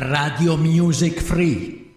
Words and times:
Radio 0.00 0.56
Music 0.56 1.20
Free. 1.20 1.94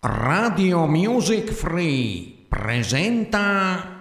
Radio 0.00 0.86
Music 0.88 1.52
Free 1.52 2.44
presenta 2.48 3.99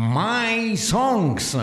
My 0.00 0.76
Songs. 0.76 1.54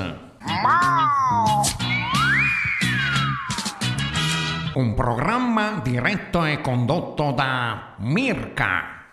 Un 4.74 4.94
programma 4.94 5.80
diretto 5.82 6.44
e 6.44 6.60
condotto 6.60 7.32
da 7.32 7.94
Mirka. 8.00 9.05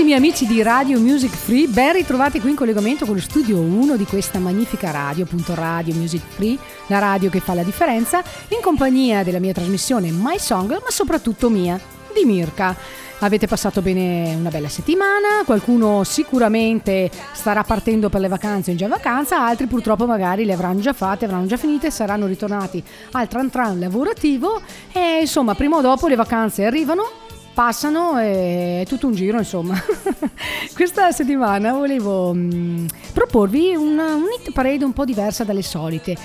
Carissimi 0.00 0.26
amici 0.26 0.46
di 0.46 0.62
Radio 0.62 0.98
Music 0.98 1.30
Free, 1.30 1.66
ben 1.66 1.92
ritrovati 1.92 2.40
qui 2.40 2.48
in 2.48 2.56
collegamento 2.56 3.04
con 3.04 3.16
lo 3.16 3.20
studio 3.20 3.58
1 3.58 3.96
di 3.96 4.06
questa 4.06 4.38
magnifica 4.38 4.90
radio, 4.90 5.24
appunto 5.24 5.54
Radio 5.54 5.94
Music 5.94 6.22
Free, 6.26 6.56
la 6.86 6.98
radio 6.98 7.28
che 7.28 7.40
fa 7.40 7.52
la 7.52 7.62
differenza, 7.62 8.22
in 8.48 8.60
compagnia 8.62 9.22
della 9.22 9.40
mia 9.40 9.52
trasmissione 9.52 10.10
My 10.10 10.38
Song, 10.38 10.70
ma 10.70 10.88
soprattutto 10.88 11.50
mia, 11.50 11.78
di 12.14 12.24
Mirka. 12.24 12.74
Avete 13.18 13.46
passato 13.46 13.82
bene 13.82 14.34
una 14.36 14.48
bella 14.48 14.70
settimana, 14.70 15.42
qualcuno 15.44 16.02
sicuramente 16.02 17.10
starà 17.34 17.62
partendo 17.62 18.08
per 18.08 18.22
le 18.22 18.28
vacanze 18.28 18.70
o 18.70 18.72
in 18.72 18.78
già 18.78 18.88
vacanza, 18.88 19.44
altri 19.44 19.66
purtroppo 19.66 20.06
magari 20.06 20.46
le 20.46 20.54
avranno 20.54 20.80
già 20.80 20.94
fatte, 20.94 21.26
avranno 21.26 21.44
già 21.44 21.58
finite, 21.58 21.90
saranno 21.90 22.24
ritornati 22.24 22.82
al 23.12 23.28
tran 23.28 23.50
tran 23.50 23.78
lavorativo 23.78 24.62
e 24.92 25.18
insomma 25.20 25.54
prima 25.54 25.76
o 25.76 25.82
dopo 25.82 26.08
le 26.08 26.16
vacanze 26.16 26.64
arrivano 26.64 27.28
passano 27.52 28.18
e 28.18 28.82
è 28.82 28.86
tutto 28.86 29.06
un 29.06 29.14
giro 29.14 29.38
insomma. 29.38 29.80
Questa 30.74 31.10
settimana 31.12 31.72
volevo 31.72 32.32
mm, 32.34 32.86
proporvi 33.12 33.74
una, 33.74 34.14
un 34.14 34.26
hit 34.38 34.52
parade 34.52 34.84
un 34.84 34.92
po' 34.92 35.04
diversa 35.04 35.44
dalle 35.44 35.62
solite. 35.62 36.16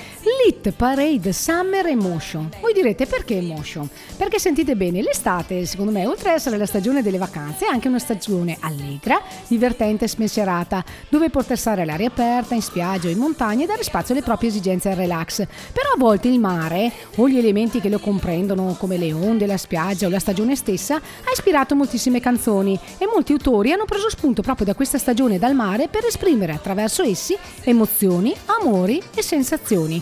L'hit 0.45 0.71
parade 0.71 1.33
summer 1.33 1.85
emotion. 1.87 2.49
Voi 2.61 2.73
direte 2.73 3.05
perché 3.05 3.37
emotion? 3.37 3.89
perché 4.15 4.39
sentite 4.39 4.75
bene 4.75 5.01
l'estate 5.01 5.65
secondo 5.65 5.91
me 5.91 6.05
oltre 6.05 6.29
ad 6.29 6.35
essere 6.35 6.57
la 6.57 6.65
stagione 6.65 7.01
delle 7.01 7.17
vacanze 7.17 7.65
è 7.65 7.69
anche 7.69 7.87
una 7.87 7.99
stagione 7.99 8.57
allegra 8.61 9.21
divertente 9.47 10.05
e 10.05 10.07
spensierata 10.07 10.83
dove 11.09 11.29
poter 11.29 11.57
stare 11.57 11.81
all'aria 11.81 12.07
aperta 12.07 12.55
in 12.55 12.61
spiaggia 12.61 13.07
o 13.07 13.11
in 13.11 13.17
montagna 13.17 13.63
e 13.63 13.67
dare 13.67 13.83
spazio 13.83 14.13
alle 14.13 14.23
proprie 14.23 14.49
esigenze 14.49 14.89
al 14.89 14.95
relax. 14.95 15.45
Però 15.45 15.91
a 15.93 15.97
volte 15.97 16.27
il 16.27 16.39
mare 16.39 16.91
o 17.15 17.27
gli 17.27 17.37
elementi 17.37 17.81
che 17.81 17.89
lo 17.89 17.99
comprendono 17.99 18.75
come 18.79 18.97
le 18.97 19.11
onde, 19.13 19.45
la 19.45 19.57
spiaggia 19.57 20.07
o 20.07 20.09
la 20.09 20.19
stagione 20.19 20.55
stessa 20.55 21.01
ha 21.23 21.31
ispirato 21.31 21.75
moltissime 21.75 22.19
canzoni 22.19 22.79
e 22.97 23.07
molti 23.11 23.31
autori 23.31 23.71
hanno 23.71 23.85
preso 23.85 24.09
spunto 24.09 24.41
proprio 24.41 24.65
da 24.65 24.75
questa 24.75 24.97
stagione 24.97 25.39
dal 25.39 25.55
mare 25.55 25.87
per 25.87 26.05
esprimere 26.05 26.53
attraverso 26.53 27.03
essi 27.03 27.37
emozioni, 27.63 28.35
amori 28.45 29.01
e 29.15 29.21
sensazioni. 29.21 30.01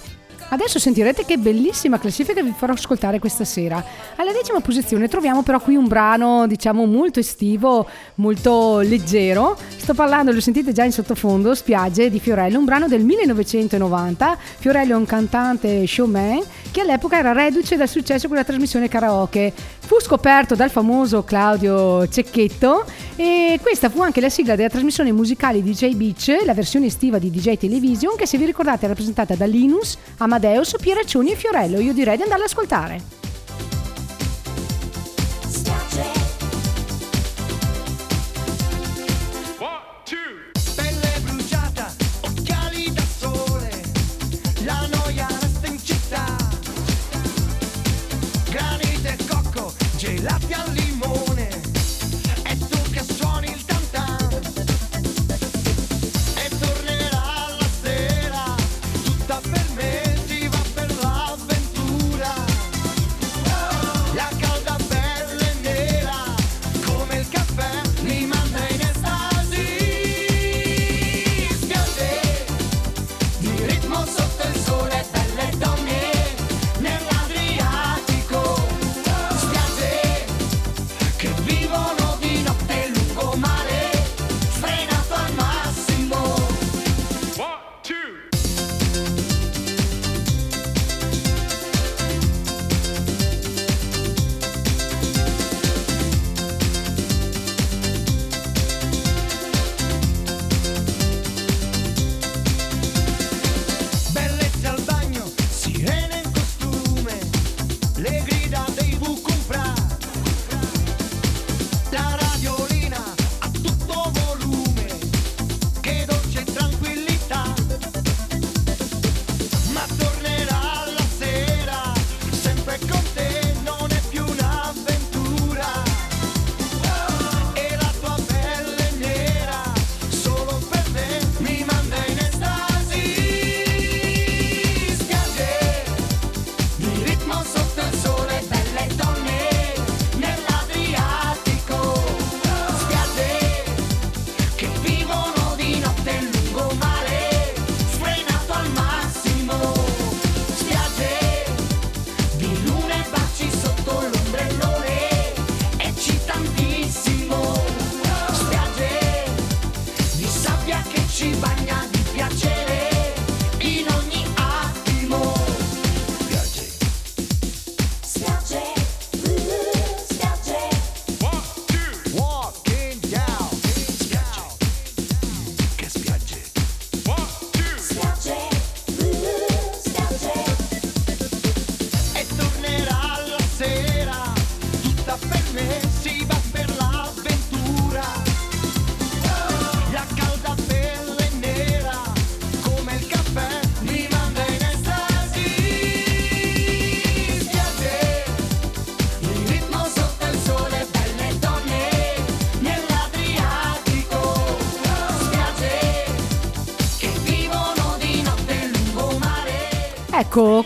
Adesso 0.53 0.77
sentirete 0.77 1.25
che 1.25 1.39
bellissima 1.39 1.97
classifica 1.97 2.43
vi 2.43 2.53
farò 2.55 2.73
ascoltare 2.73 3.17
questa 3.17 3.43
sera. 3.43 3.83
Alla 4.17 4.31
decima 4.31 4.59
posizione 4.59 5.07
troviamo 5.07 5.41
però 5.41 5.59
qui 5.59 5.75
un 5.75 5.87
brano, 5.87 6.45
diciamo, 6.45 6.85
molto 6.85 7.19
estivo, 7.19 7.87
molto 8.15 8.81
leggero. 8.81 9.57
Sto 9.75 9.95
parlando, 9.95 10.31
lo 10.31 10.39
sentite 10.39 10.71
già 10.71 10.83
in 10.83 10.91
sottofondo, 10.91 11.55
Spiagge 11.55 12.11
di 12.11 12.19
Fiorello, 12.19 12.59
un 12.59 12.65
brano 12.65 12.87
del 12.87 13.03
1990. 13.03 14.37
Fiorello 14.59 14.93
è 14.93 14.95
un 14.95 15.07
cantante 15.07 15.87
showman 15.87 16.43
che 16.69 16.81
all'epoca 16.81 17.17
era 17.17 17.31
reduce 17.31 17.75
dal 17.75 17.89
successo 17.89 18.27
con 18.27 18.37
la 18.37 18.43
trasmissione 18.43 18.87
karaoke. 18.87 19.51
Fu 19.85 19.99
scoperto 19.99 20.55
dal 20.55 20.69
famoso 20.69 21.23
Claudio 21.23 22.07
Cecchetto 22.07 22.85
e 23.17 23.59
questa 23.61 23.89
fu 23.89 24.01
anche 24.01 24.21
la 24.21 24.29
sigla 24.29 24.55
della 24.55 24.69
trasmissione 24.69 25.11
musicale 25.11 25.61
DJ 25.61 25.93
Beach, 25.93 26.45
la 26.45 26.53
versione 26.53 26.85
estiva 26.85 27.19
di 27.19 27.29
DJ 27.29 27.57
Television, 27.57 28.15
che 28.15 28.25
se 28.25 28.37
vi 28.37 28.45
ricordate 28.45 28.85
è 28.85 28.87
rappresentata 28.87 29.35
da 29.35 29.45
Linus, 29.45 29.97
Amadeus, 30.17 30.75
Pieraccioni 30.79 31.33
e 31.33 31.35
Fiorello. 31.35 31.79
Io 31.79 31.93
direi 31.93 32.15
di 32.15 32.23
andarla 32.23 32.45
ad 32.45 32.49
ascoltare. 32.49 33.22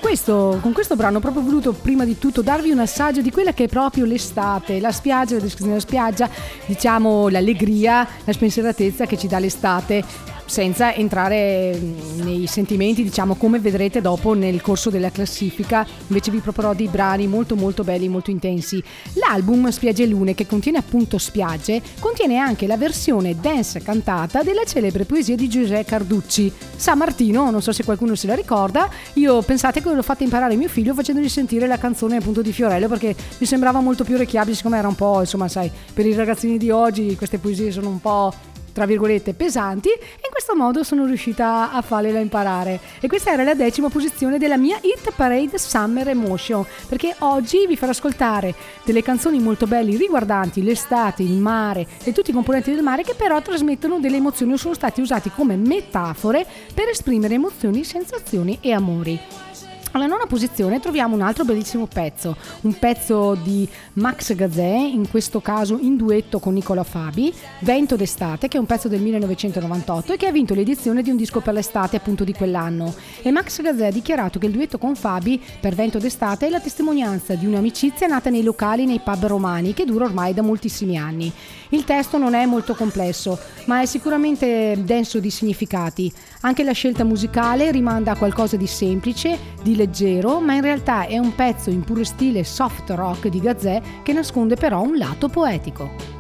Questo, 0.08 0.58
con 0.62 0.72
questo 0.72 0.96
brano 0.96 1.18
ho 1.18 1.20
proprio 1.20 1.44
voluto 1.44 1.74
prima 1.74 2.06
di 2.06 2.18
tutto 2.18 2.42
darvi 2.42 2.72
un 2.72 2.80
assaggio 2.80 3.20
di 3.20 3.30
quella 3.30 3.52
che 3.52 3.66
è 3.66 3.68
proprio 3.68 4.06
l'estate, 4.06 4.80
la 4.80 4.94
spiaggia, 4.94 5.34
la 5.34 5.42
descrizione 5.42 5.74
della 5.74 5.84
spiaggia, 5.84 6.30
diciamo 6.66 7.28
l'allegria, 7.28 8.08
la 8.24 8.32
spensieratezza 8.32 9.06
che 9.06 9.18
ci 9.18 9.28
dà 9.28 9.38
l'estate 9.38 10.37
senza 10.48 10.94
entrare 10.94 11.78
mm, 11.78 12.22
nei 12.22 12.48
sentimenti, 12.48 13.04
diciamo 13.04 13.36
come 13.36 13.60
vedrete 13.60 14.02
dopo 14.02 14.34
nel 14.34 14.62
corso 14.62 14.90
della 14.90 15.12
classifica, 15.12 15.86
invece 16.08 16.32
vi 16.32 16.40
proporrò 16.40 16.74
dei 16.74 16.88
brani 16.88 17.28
molto 17.28 17.56
molto 17.56 17.84
belli, 17.84 18.08
molto 18.08 18.32
intensi. 18.32 18.82
L'album 19.14 19.70
Spiagge 19.70 20.06
Lune, 20.06 20.34
che 20.34 20.48
contiene 20.48 20.78
appunto 20.78 21.18
spiagge, 21.18 21.82
contiene 22.00 22.38
anche 22.38 22.66
la 22.66 22.78
versione 22.78 23.36
dance 23.40 23.82
cantata 23.82 24.42
della 24.42 24.64
celebre 24.64 25.06
poesia 25.06 25.36
di 25.36 25.50
Giuseppe 25.50 25.84
Carducci. 25.84 26.52
San 26.76 26.98
Martino, 26.98 27.52
non 27.52 27.62
so 27.62 27.72
se 27.72 27.84
qualcuno 27.84 28.16
se 28.16 28.28
la 28.28 28.36
ricorda, 28.36 28.90
io 29.14 29.42
pensate 29.42 29.82
che 29.82 29.94
l'ho 29.94 30.02
fatta 30.02 30.24
imparare 30.24 30.56
mio 30.56 30.70
figlio 30.70 30.94
facendogli 30.94 31.30
sentire 31.30 31.68
la 31.68 31.78
canzone 31.78 32.18
appunto 32.18 32.42
di 32.42 32.54
Fiorello 32.54 32.88
perché 32.88 33.16
mi 33.38 33.46
sembrava 33.46 33.82
molto 33.82 34.04
più 34.04 34.16
orecchiabile, 34.16 34.56
siccome 34.56 34.78
era 34.78 34.88
un 34.88 34.96
po', 34.96 35.20
insomma, 35.20 35.48
sai, 35.48 35.70
per 35.94 36.06
i 36.06 36.14
ragazzini 36.14 36.58
di 36.58 36.70
oggi 36.70 37.16
queste 37.16 37.38
poesie 37.38 37.72
sono 37.72 37.90
un 37.90 38.00
po' 38.00 38.34
tra 38.78 38.86
virgolette 38.86 39.34
pesanti 39.34 39.90
e 39.90 39.98
in 40.24 40.30
questo 40.30 40.56
modo 40.56 40.84
sono 40.84 41.06
riuscita 41.06 41.72
a 41.72 41.82
farlela 41.82 42.20
imparare 42.20 42.80
e 43.00 43.08
questa 43.08 43.32
era 43.32 43.42
la 43.42 43.56
decima 43.56 43.90
posizione 43.90 44.38
della 44.38 44.56
mia 44.56 44.78
Hit 44.80 45.14
Parade 45.16 45.58
Summer 45.58 46.08
Emotion 46.10 46.64
perché 46.88 47.16
oggi 47.20 47.66
vi 47.66 47.76
farò 47.76 47.90
ascoltare 47.90 48.54
delle 48.84 49.02
canzoni 49.02 49.40
molto 49.40 49.66
belle 49.66 49.98
riguardanti 49.98 50.62
l'estate, 50.62 51.24
il 51.24 51.40
mare 51.40 51.88
e 52.04 52.14
tutti 52.14 52.30
i 52.30 52.34
componenti 52.34 52.72
del 52.72 52.84
mare 52.84 53.02
che 53.02 53.16
però 53.16 53.42
trasmettono 53.42 53.98
delle 53.98 54.18
emozioni 54.18 54.54
o 54.54 54.58
sono 54.58 54.76
stati 54.76 55.02
usati 55.02 55.32
come 55.32 55.56
metafore 55.56 56.46
per 56.72 56.88
esprimere 56.90 57.34
emozioni, 57.34 57.84
sensazioni 57.84 58.60
e 58.62 58.74
amori. 58.74 59.20
Alla 59.92 60.06
nona 60.06 60.26
posizione 60.26 60.80
troviamo 60.80 61.16
un 61.16 61.22
altro 61.22 61.46
bellissimo 61.46 61.88
pezzo, 61.88 62.36
un 62.62 62.78
pezzo 62.78 63.36
di 63.42 63.68
Max 63.94 64.36
Gazzè, 64.36 64.76
in 64.92 65.10
questo 65.10 65.40
caso 65.40 65.78
in 65.80 65.96
duetto 65.96 66.40
con 66.40 66.54
Nicola 66.54 66.84
Fabi, 66.84 67.34
Vento 67.62 67.96
d'estate, 67.96 68.48
che 68.50 68.58
è 68.58 68.60
un 68.60 68.66
pezzo 68.66 68.90
del 68.90 69.02
1998 69.02 70.14
e 70.14 70.18
che 70.18 70.28
ha 70.28 70.32
vinto 70.32 70.54
l'edizione 70.54 71.02
di 71.02 71.10
un 71.10 71.16
disco 71.16 71.40
per 71.40 71.54
l'estate 71.54 71.96
appunto 71.96 72.24
di 72.24 72.34
quell'anno. 72.34 72.94
E 73.22 73.32
Max 73.32 73.62
Gazzè 73.62 73.88
ha 73.88 73.92
dichiarato 73.92 74.40
che 74.40 74.48
il 74.48 74.52
duetto 74.52 74.78
con 74.78 74.94
Fabi 74.94 75.42
per 75.60 75.74
Vento 75.74 76.00
d'estate 76.00 76.48
è 76.48 76.50
la 76.50 76.60
testimonianza 76.60 77.36
di 77.36 77.46
un'amicizia 77.46 78.08
nata 78.08 78.30
nei 78.30 78.44
locali 78.44 78.86
nei 78.86 79.00
pub 79.00 79.26
romani 79.26 79.74
che 79.74 79.86
dura 79.86 80.06
ormai 80.06 80.34
da 80.34 80.42
moltissimi 80.42 80.98
anni. 80.98 81.32
Il 81.70 81.86
testo 81.86 82.18
non 82.18 82.34
è 82.34 82.46
molto 82.46 82.76
complesso, 82.76 83.40
ma 83.66 83.82
è 83.82 83.86
sicuramente 83.86 84.78
denso 84.84 85.20
di 85.20 85.30
significati. 85.30 86.12
Anche 86.42 86.64
la 86.64 86.72
scelta 86.72 87.04
musicale 87.04 87.72
rimanda 87.72 88.12
a 88.12 88.18
qualcosa 88.18 88.58
di 88.58 88.68
semplice, 88.68 89.38
di 89.64 89.76
leggero, 89.76 90.40
ma 90.40 90.54
in 90.54 90.62
realtà 90.62 91.06
è 91.08 91.18
un 91.18 91.34
pezzo 91.34 91.70
in 91.70 91.84
puro 91.84 92.04
stile 92.04 92.44
soft 92.44 92.92
rock 92.92 93.28
di 93.28 93.40
Gazzè 93.40 93.82
che 94.04 94.14
nasconde 94.14 94.56
però 94.56 94.82
un 94.82 94.98
lato 94.98 95.30
poetico. 95.30 96.17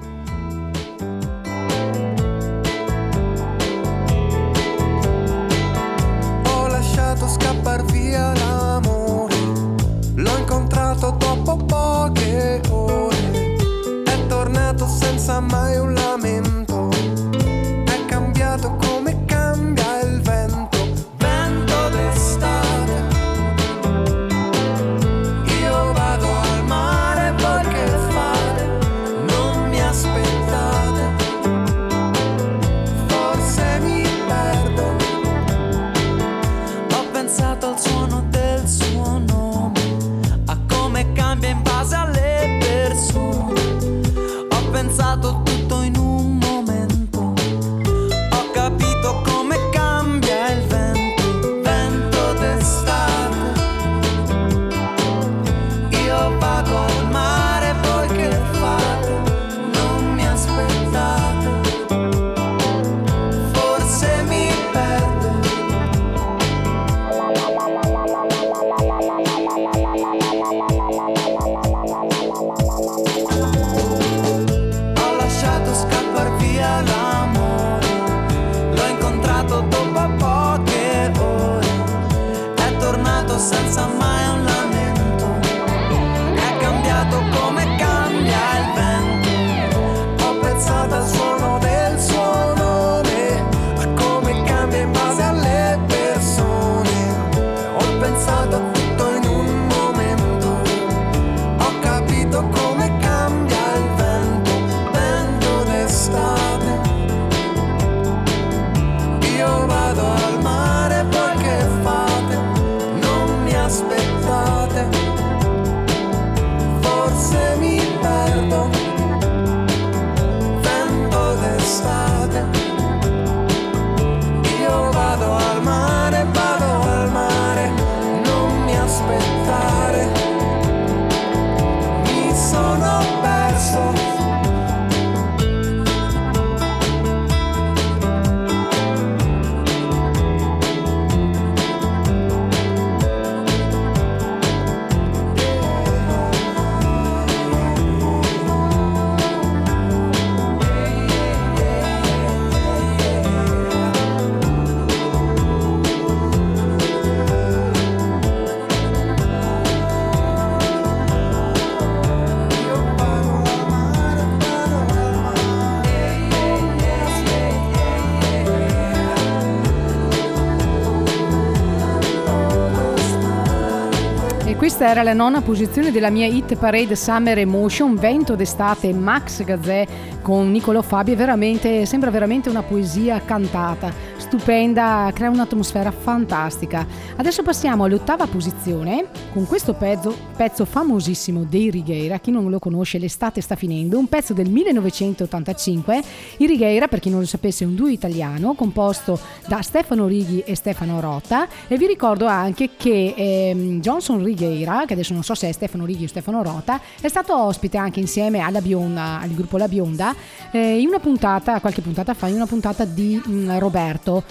Questa 174.87 175.03
era 175.03 175.13
la 175.13 175.21
nona 175.21 175.41
posizione 175.41 175.91
della 175.91 176.09
mia 176.09 176.27
hit 176.27 176.55
parade 176.55 176.95
Summer 176.95 177.37
Emotion, 177.37 177.95
Vento 177.95 178.37
d'estate 178.37 178.93
Max 178.93 179.43
Gazzè 179.43 179.85
con 180.21 180.49
Niccolò 180.49 180.81
Fabi, 180.81 181.13
veramente, 181.13 181.85
sembra 181.85 182.09
veramente 182.09 182.47
una 182.47 182.63
poesia 182.63 183.19
cantata, 183.19 183.91
stupenda, 184.27 185.09
crea 185.13 185.29
un'atmosfera 185.29 185.89
fantastica. 185.89 186.85
Adesso 187.15 187.43
passiamo 187.43 187.85
all'ottava 187.85 188.27
posizione 188.27 189.05
con 189.31 189.47
questo 189.47 189.73
pezzo, 189.73 190.13
pezzo 190.35 190.65
famosissimo 190.65 191.45
dei 191.45 191.69
Righeira, 191.69 192.19
chi 192.19 192.31
non 192.31 192.49
lo 192.49 192.59
conosce 192.59 192.97
l'estate 192.97 193.39
sta 193.39 193.55
finendo, 193.55 193.97
un 193.97 194.07
pezzo 194.07 194.33
del 194.33 194.49
1985, 194.49 196.01
i 196.37 196.45
Righeira 196.45 196.89
per 196.89 196.99
chi 196.99 197.09
non 197.09 197.21
lo 197.21 197.25
sapesse 197.25 197.63
è 197.63 197.67
un 197.67 197.75
duo 197.75 197.87
italiano 197.87 198.53
composto 198.53 199.17
da 199.47 199.61
Stefano 199.61 200.07
Righi 200.07 200.41
e 200.41 200.55
Stefano 200.55 200.99
Rota 200.99 201.47
e 201.69 201.77
vi 201.77 201.87
ricordo 201.87 202.25
anche 202.25 202.71
che 202.75 203.13
ehm, 203.15 203.79
Johnson 203.79 204.21
Righeira, 204.21 204.83
che 204.85 204.91
adesso 204.91 205.13
non 205.13 205.23
so 205.23 205.35
se 205.35 205.47
è 205.47 205.51
Stefano 205.53 205.85
Righi 205.85 206.03
o 206.03 206.07
Stefano 206.07 206.43
Rota, 206.43 206.81
è 206.99 207.07
stato 207.07 207.33
ospite 207.33 207.77
anche 207.77 208.01
insieme 208.01 208.39
alla 208.39 208.59
Bionda, 208.59 209.21
al 209.21 209.29
gruppo 209.29 209.55
La 209.55 209.69
Bionda 209.69 210.13
eh, 210.51 210.81
in 210.81 210.89
una 210.89 210.99
puntata, 210.99 211.61
qualche 211.61 211.81
puntata 211.81 212.13
fa, 212.13 212.27
in 212.27 212.35
una 212.35 212.45
puntata 212.45 212.83
di 212.83 213.21
mh, 213.23 213.31
mm, 213.31 213.49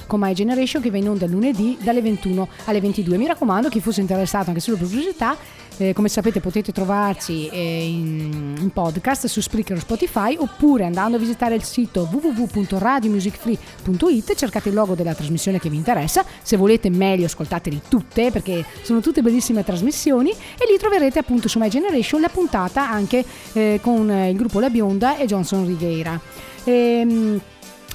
Con 0.07 0.21
My 0.21 0.33
Generation 0.33 0.83
che 0.83 0.91
va 0.91 0.99
in 0.99 1.09
onda 1.09 1.27
lunedì 1.27 1.79
dalle 1.81 2.03
21 2.03 2.49
alle 2.65 2.81
22. 2.81 3.17
Mi 3.17 3.27
raccomando, 3.27 3.69
chi 3.69 3.81
fosse 3.81 4.01
interessato 4.01 4.49
anche 4.49 4.61
sulla 4.61 4.77
pubblicità, 4.77 5.37
eh, 5.79 5.93
come 5.93 6.09
sapete 6.09 6.41
potete 6.41 6.73
trovarci 6.73 7.49
eh, 7.49 7.87
in, 7.87 8.55
in, 8.59 8.71
podcast 8.71 9.27
su 9.27 9.41
Spreaker 9.41 9.77
o 9.77 9.81
Spotify 9.81 10.37
oppure 10.39 10.85
andando 10.85 11.17
a 11.17 11.21
visitare 11.21 11.55
il 11.55 11.65
sito 11.65 12.09
www.radiomusicfree.it 12.11 14.35
cercate 14.35 14.71
il 14.71 14.75
logo 14.75 14.95
della 14.95 15.15
trasmissione 15.15 15.59
che 15.59 15.69
vi 15.69 15.77
interessa 15.77 16.25
se 16.43 16.57
volete 16.57 16.89
meglio 16.91 17.27
ascoltateli 17.27 17.83
tutte 17.89 18.31
perché 18.31 18.65
sono 18.83 19.01
tutte 19.01 19.23
bellissime 19.23 19.65
trasmissioni 19.65 20.31
e 20.31 20.67
lì 20.71 20.79
troverete 20.79 21.19
appunto 21.19 21.49
su 21.49 21.59
My 21.59 21.69
Generation 21.69 22.21
la 22.21 22.29
puntata 22.29 22.89
anche 22.89 23.25
eh, 23.53 23.81
con 23.83 24.09
il 24.11 24.37
gruppo 24.37 24.61
La 24.61 24.71
Bionda 24.71 25.17
e 25.19 25.27
Johnson 25.27 25.67
Righeira 25.67 26.21
ehm, 26.65 27.41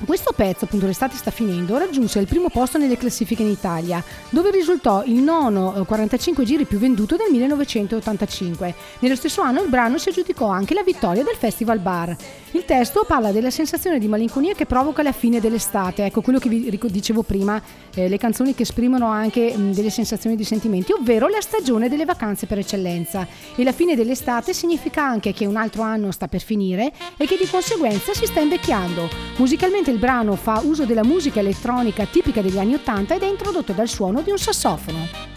questo 0.06 0.34
pezzo, 0.36 0.66
appunto 0.66 0.86
l'estate 0.86 1.16
sta 1.16 1.32
finendo, 1.32 1.78
raggiunse 1.78 2.20
il 2.20 2.28
primo 2.28 2.50
posto 2.50 2.78
nelle 2.78 2.98
classifiche 2.98 3.44
in 3.44 3.50
Italia, 3.50 4.04
dove 4.30 4.52
risultò 4.52 5.04
il 5.06 5.22
nono 5.22 5.84
45 5.86 6.44
eh, 6.44 6.46
giri 6.46 6.66
più 6.66 6.80
venduto 6.80 7.16
del 7.16 7.28
1985. 7.32 8.76
Nello 9.00 9.16
stesso 9.16 9.42
anno 9.42 9.62
il 9.62 9.70
brano 9.70 9.98
si 9.98 10.10
aggiudicò 10.10 10.48
anche 10.48 10.74
la 10.74 10.84
vittoria 10.84 11.24
del 11.24 11.36
Festival 11.36 11.80
Bar. 11.80 12.16
Il 12.52 12.66
testo 12.66 13.06
parla 13.08 13.32
della 13.32 13.50
sensazione 13.50 14.00
di 14.00 14.08
malinconia 14.08 14.54
che 14.54 14.66
provoca 14.66 15.04
la 15.04 15.14
fine 15.14 15.40
dell'estate, 15.40 16.06
ecco 16.06 16.22
quello 16.22 16.40
che 16.40 16.50
vi 16.50 16.80
dicevo 16.90 17.22
prima, 17.22 17.62
eh, 17.94 18.10
le 18.10 18.18
canzoni 18.18 18.54
che 18.54 18.64
esprimono 18.64 19.08
anche 19.08 19.56
mh, 19.56 19.74
delle 19.74 19.90
sensazioni 19.90 20.36
di 20.36 20.44
sentimenti, 20.44 20.92
ovvero 20.92 21.28
la 21.28 21.40
stagione 21.40 21.88
delle 21.88 22.06
vacanze 22.06 22.48
per 22.48 22.58
eccellenza. 22.58 23.28
E 23.56 23.64
la 23.64 23.72
fine 23.72 23.96
dell'estate 23.96 24.54
significa 24.54 25.04
anche 25.04 25.32
che 25.32 25.46
un 25.46 25.56
altro 25.56 25.84
anno 25.84 26.12
sta 26.12 26.28
per 26.28 26.42
finire 26.42 26.92
e 27.18 27.26
che 27.26 27.38
di 27.38 27.48
conseguenza 27.48 28.14
si 28.14 28.26
sta 28.26 28.40
invecchiando. 28.40 29.10
Musicalmente 29.38 29.91
il 29.92 30.00
brano 30.00 30.36
fa 30.36 30.62
uso 30.64 30.86
della 30.86 31.04
musica 31.04 31.42
elettronica 31.42 32.06
tipica 32.06 32.42
degli 32.42 32.58
anni 32.58 32.74
Ottanta 32.76 33.14
ed 33.14 33.24
è 33.24 33.28
introdotto 33.28 33.74
dal 33.74 33.88
suono 33.88 34.22
di 34.22 34.32
un 34.32 34.38
sassofono. 34.38 35.30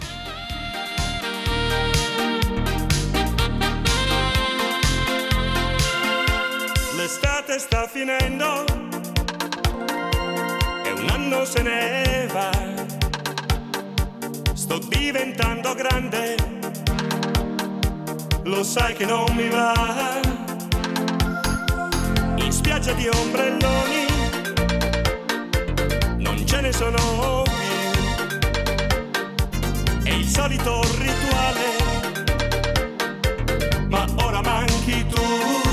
l'estate 7.05 7.59
sta 7.59 7.85
finendo 7.85 8.65
e 10.83 10.91
un 10.91 11.09
anno 11.09 11.45
se 11.45 11.61
ne 11.61 12.27
va. 12.33 12.49
Sto 14.53 14.79
diventando 14.87 15.75
grande, 15.75 16.35
lo 18.43 18.63
sai 18.63 18.95
che 18.95 19.05
non 19.05 19.31
mi 19.35 19.49
va. 19.49 20.19
In 22.37 22.51
spiaggia 22.51 22.93
di 22.93 23.07
ombrelloni 23.07 24.14
ce 26.55 26.61
ne 26.61 26.71
sono 26.71 27.43
più. 27.43 27.53
È 30.03 30.09
il 30.09 30.25
solito 30.25 30.81
rituale, 30.99 31.67
ma 33.89 34.05
ora 34.23 34.41
manchi 34.41 35.05
tu. 35.07 35.64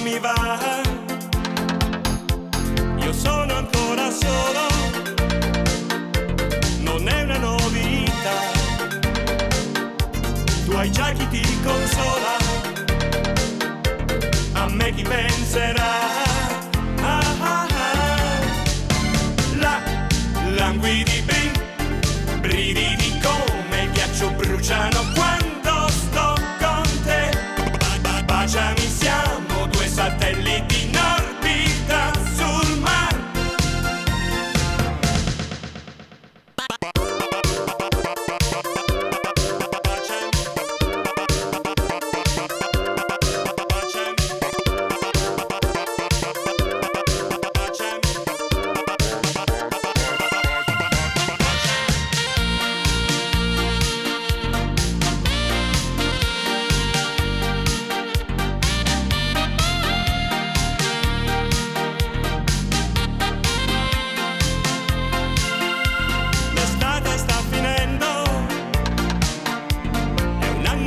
Mi 0.00 0.18
va. 0.18 0.89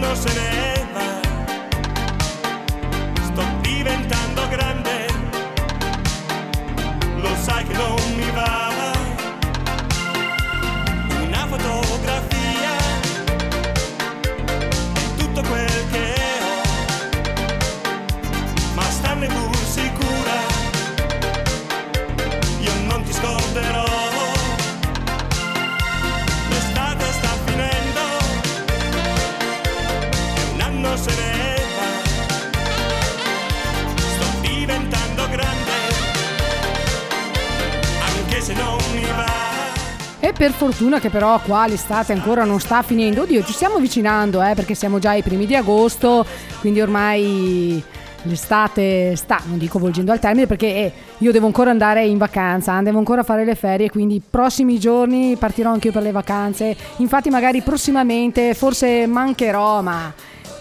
no 0.03 0.15
en. 0.15 0.62
Per 40.43 40.51
fortuna 40.51 40.99
che 40.99 41.09
però 41.09 41.39
qua 41.39 41.67
l'estate 41.67 42.11
ancora 42.11 42.43
non 42.43 42.59
sta 42.59 42.81
finendo. 42.81 43.21
Oddio, 43.21 43.45
ci 43.45 43.53
stiamo 43.53 43.75
avvicinando, 43.75 44.43
eh, 44.43 44.55
perché 44.55 44.75
siamo 44.75 44.99
già 44.99 45.11
ai 45.11 45.21
primi 45.21 45.45
di 45.45 45.55
agosto, 45.55 46.25
quindi 46.59 46.81
ormai 46.81 47.81
l'estate 48.23 49.15
sta, 49.15 49.39
non 49.45 49.57
dico 49.57 49.79
volgendo 49.79 50.11
al 50.11 50.19
termine, 50.19 50.45
perché 50.45 50.67
eh, 50.67 50.91
io 51.19 51.31
devo 51.31 51.45
ancora 51.45 51.69
andare 51.69 52.05
in 52.05 52.17
vacanza, 52.17 52.81
devo 52.81 52.97
ancora 52.97 53.23
fare 53.23 53.45
le 53.45 53.55
ferie, 53.55 53.89
quindi 53.89 54.21
prossimi 54.29 54.77
giorni 54.79 55.37
partirò 55.37 55.71
anche 55.71 55.87
io 55.87 55.93
per 55.93 56.03
le 56.03 56.11
vacanze. 56.11 56.75
Infatti 56.97 57.29
magari 57.29 57.61
prossimamente 57.61 58.53
forse 58.53 59.07
mancherò, 59.07 59.81
ma 59.81 60.13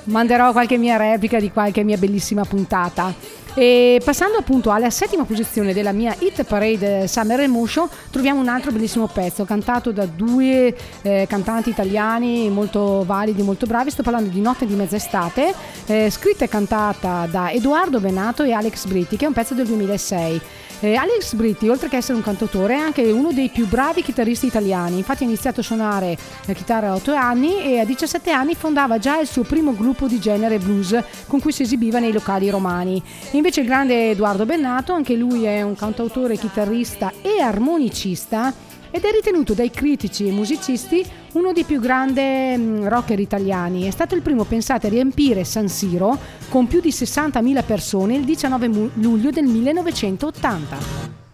manderò 0.05 0.53
qualche 0.53 0.79
mia 0.79 0.97
replica 0.97 1.39
di 1.39 1.51
qualche 1.51 1.85
mia 1.85 1.97
bellissima 1.97 2.45
puntata. 2.45 3.41
E 3.55 4.01
passando 4.03 4.39
appunto 4.39 4.71
alla 4.71 4.89
settima 4.89 5.25
posizione 5.25 5.75
della 5.75 5.93
mia 5.93 6.15
Hit 6.19 6.43
Parade 6.45 7.07
Summer 7.07 7.41
Emotion, 7.41 7.87
troviamo 8.11 8.41
un 8.41 8.49
altro 8.49 8.73
bellissimo 8.73 9.09
pezzo 9.09 9.45
cantato 9.45 9.93
da 9.93 10.07
due 10.07 10.75
eh, 11.03 11.27
cantanti 11.29 11.69
italiani 11.69 12.49
molto 12.49 13.05
validi, 13.05 13.43
molto 13.43 13.67
bravi. 13.67 13.91
Sto 13.91 14.03
parlando 14.03 14.31
di 14.31 14.41
Notte 14.41 14.65
di 14.65 14.75
Mezz'estate, 14.75 15.55
eh, 15.87 16.11
scritta 16.11 16.47
e 16.47 16.49
cantata 16.49 17.27
da 17.31 17.51
Edoardo 17.51 18.01
Benato 18.01 18.43
e 18.43 18.53
Alex 18.53 18.87
Britti, 18.87 19.17
che 19.17 19.27
è 19.27 19.29
un 19.29 19.35
pezzo 19.35 19.53
del 19.53 19.67
2006. 19.67 20.41
Eh, 20.85 20.97
Alex 20.97 21.35
Britti, 21.35 21.69
oltre 21.69 21.89
che 21.89 21.99
essere 21.99 22.17
un 22.17 22.25
cantautore, 22.25 22.75
è 22.75 22.79
anche 22.79 23.03
uno 23.13 23.31
dei 23.31 23.51
più 23.51 23.69
bravi 23.69 24.03
chitarristi 24.03 24.47
italiani. 24.47 24.97
Infatti 24.97 25.23
ha 25.23 25.27
iniziato 25.27 25.61
a 25.61 25.63
suonare 25.63 26.19
la 26.45 26.55
chitarra 26.55 26.89
a 26.89 26.95
8 26.97 27.15
anni 27.15 27.63
e 27.63 27.79
a 27.79 27.85
17 27.85 28.33
anni 28.33 28.57
fondava 28.57 28.99
già 28.99 29.21
il 29.21 29.29
suo 29.29 29.45
primo 29.45 29.77
gruppo 29.77 30.09
di 30.09 30.19
genere 30.19 30.59
blues 30.59 31.01
con 31.29 31.39
cui 31.39 31.53
si 31.53 31.63
esibiva 31.63 32.01
nei 32.01 32.11
locali 32.11 32.51
romani. 32.51 33.01
Invece 33.31 33.61
il 33.61 33.67
grande 33.67 34.11
Edoardo 34.11 34.45
Bennato, 34.45 34.93
anche 34.93 35.15
lui 35.15 35.45
è 35.45 35.63
un 35.63 35.77
cantautore, 35.77 36.37
chitarrista 36.37 37.13
e 37.23 37.41
armonicista 37.41 38.53
ed 38.91 39.05
è 39.05 39.11
ritenuto 39.13 39.55
dai 39.55 39.71
critici 39.71 40.27
e 40.27 40.33
musicisti 40.33 41.07
uno 41.33 41.53
dei 41.53 41.65
più 41.65 41.81
grandi 41.81 42.21
mm, 42.57 42.87
rocker 42.87 43.19
italiani. 43.19 43.87
È 43.87 43.91
stato 43.91 44.15
il 44.15 44.23
primo, 44.23 44.45
pensate, 44.45 44.89
a 44.89 44.91
riempire 44.91 45.45
San 45.45 45.69
Siro 45.69 46.19
con 46.49 46.67
più 46.67 46.81
di 46.81 46.91
60.000 46.91 47.65
persone 47.65 48.15
il 48.15 48.25
19 48.25 48.69
mu- 48.69 48.91
luglio 48.95 49.31
del 49.31 49.45
1980. 49.45 50.77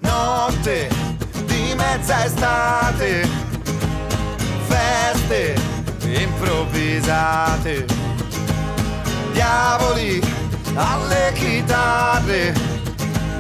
Notte 0.00 0.88
di 1.46 1.74
mezza 1.76 2.24
estate, 2.24 3.28
feste 4.66 5.54
improvvisate, 6.22 7.86
diavoli 9.32 10.20
alle 10.74 11.32
chitarre, 11.34 12.54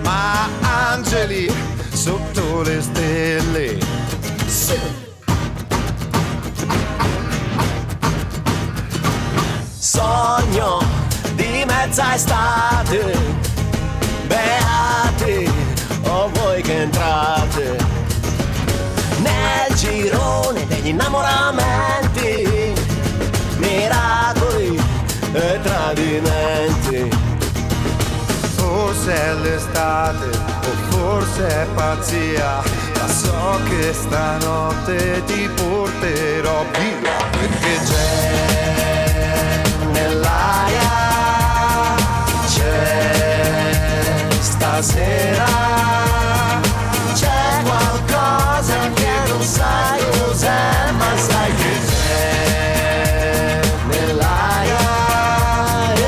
ma 0.02 0.48
angeli 0.60 1.48
sotto 1.92 2.62
le 2.62 2.80
stelle. 2.80 3.78
Sì. 4.46 5.07
Sogno 9.98 10.78
di 11.34 11.64
mezza 11.66 12.14
estate, 12.14 13.18
beate 14.28 15.50
o 16.04 16.30
voi 16.34 16.62
che 16.62 16.82
entrate 16.82 17.76
nel 19.16 19.74
girone 19.74 20.64
degli 20.68 20.86
innamoramenti, 20.86 22.74
miracoli 23.56 24.80
e 25.32 25.60
tradimenti. 25.64 27.10
Forse 28.54 29.12
è 29.12 29.34
l'estate 29.34 30.26
o 30.28 30.90
forse 30.90 31.48
è 31.48 31.66
pazzia, 31.74 32.62
ma 33.00 33.08
so 33.08 33.58
che 33.68 33.92
stanotte 33.92 35.24
ti 35.24 35.50
porterò 35.56 36.64
via 36.70 37.16
perché 37.32 37.80
c'è 37.84 38.87
stasera, 44.80 45.44
c'è 47.12 47.62
qualcosa 47.64 48.92
che 48.94 49.08
non 49.26 49.42
sai 49.42 50.00
cos'è, 50.20 50.92
ma 50.92 51.16
sai 51.16 51.54
che 51.56 51.80
c'è 51.84 53.60
nell'aria 53.88 54.78
e 55.94 55.98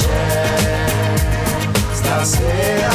c'è 0.00 1.16
stasera 1.92 2.93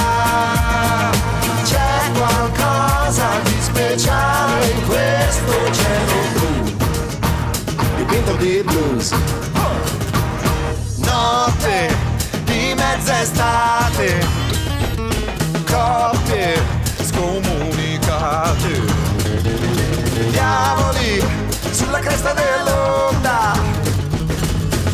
cresta 22.20 22.34
dell'onda. 22.34 23.54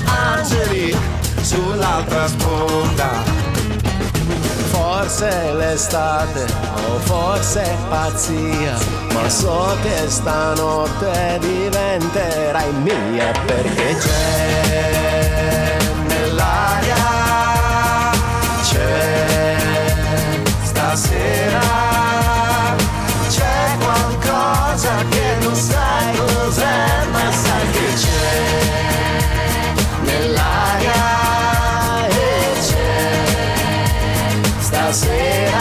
Angeli 0.05 0.95
sull'altra 1.41 2.27
sponda. 2.27 3.23
Forse 4.69 5.29
è 5.29 5.53
l'estate 5.53 6.45
o 6.87 6.99
forse 6.99 7.63
è 7.63 7.75
pazzia, 7.89 8.77
ma 9.13 9.29
so 9.29 9.75
che 9.81 10.09
stanotte 10.09 11.39
diventerai 11.39 12.71
mia 12.73 13.31
perché 13.45 13.95
c'è 13.97 15.04
stasera 34.95 35.59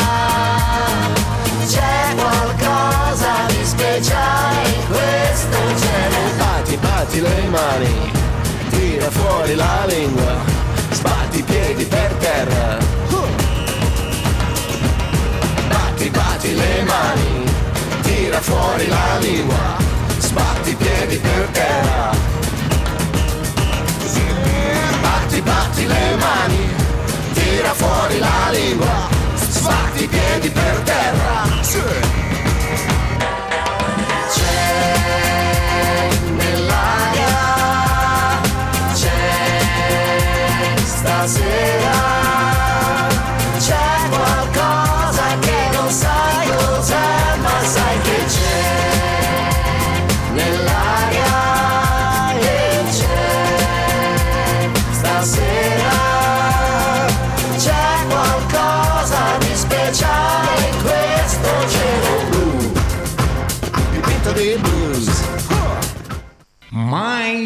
c'è 1.66 2.14
qualcosa 2.14 3.32
di 3.48 3.64
speciale 3.64 4.68
in 4.68 4.86
questo 4.86 5.58
cielo 5.80 6.36
batti 6.36 6.76
batti 6.76 7.20
le 7.20 7.48
mani 7.48 8.12
tira 8.70 9.10
fuori 9.10 9.56
la 9.56 9.84
lingua 9.86 10.36
sbatti 10.90 11.38
i 11.38 11.42
piedi 11.42 11.84
per 11.84 12.12
terra. 12.20 12.78
Batti 15.68 16.10
batti 16.10 16.54
le 16.54 16.82
mani 16.84 17.44
tira 18.02 18.40
fuori 18.40 18.86
la 18.86 19.18
lingua 19.18 19.76
sbatti 20.18 20.70
i 20.70 20.74
piedi 20.76 21.16
per 21.18 21.48
terra. 21.50 22.12
Batti 25.00 25.40
batti 25.40 25.86
le 25.86 26.16
mani 26.16 26.68
tira 27.32 27.74
fuori 27.74 28.18
la 28.18 28.50
lingua, 28.50 29.08
sbatti 29.74 30.04
i 30.04 30.08
piedi 30.08 30.50
per 30.50 30.80
terra. 30.84 31.43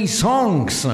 Songs. 0.09 0.89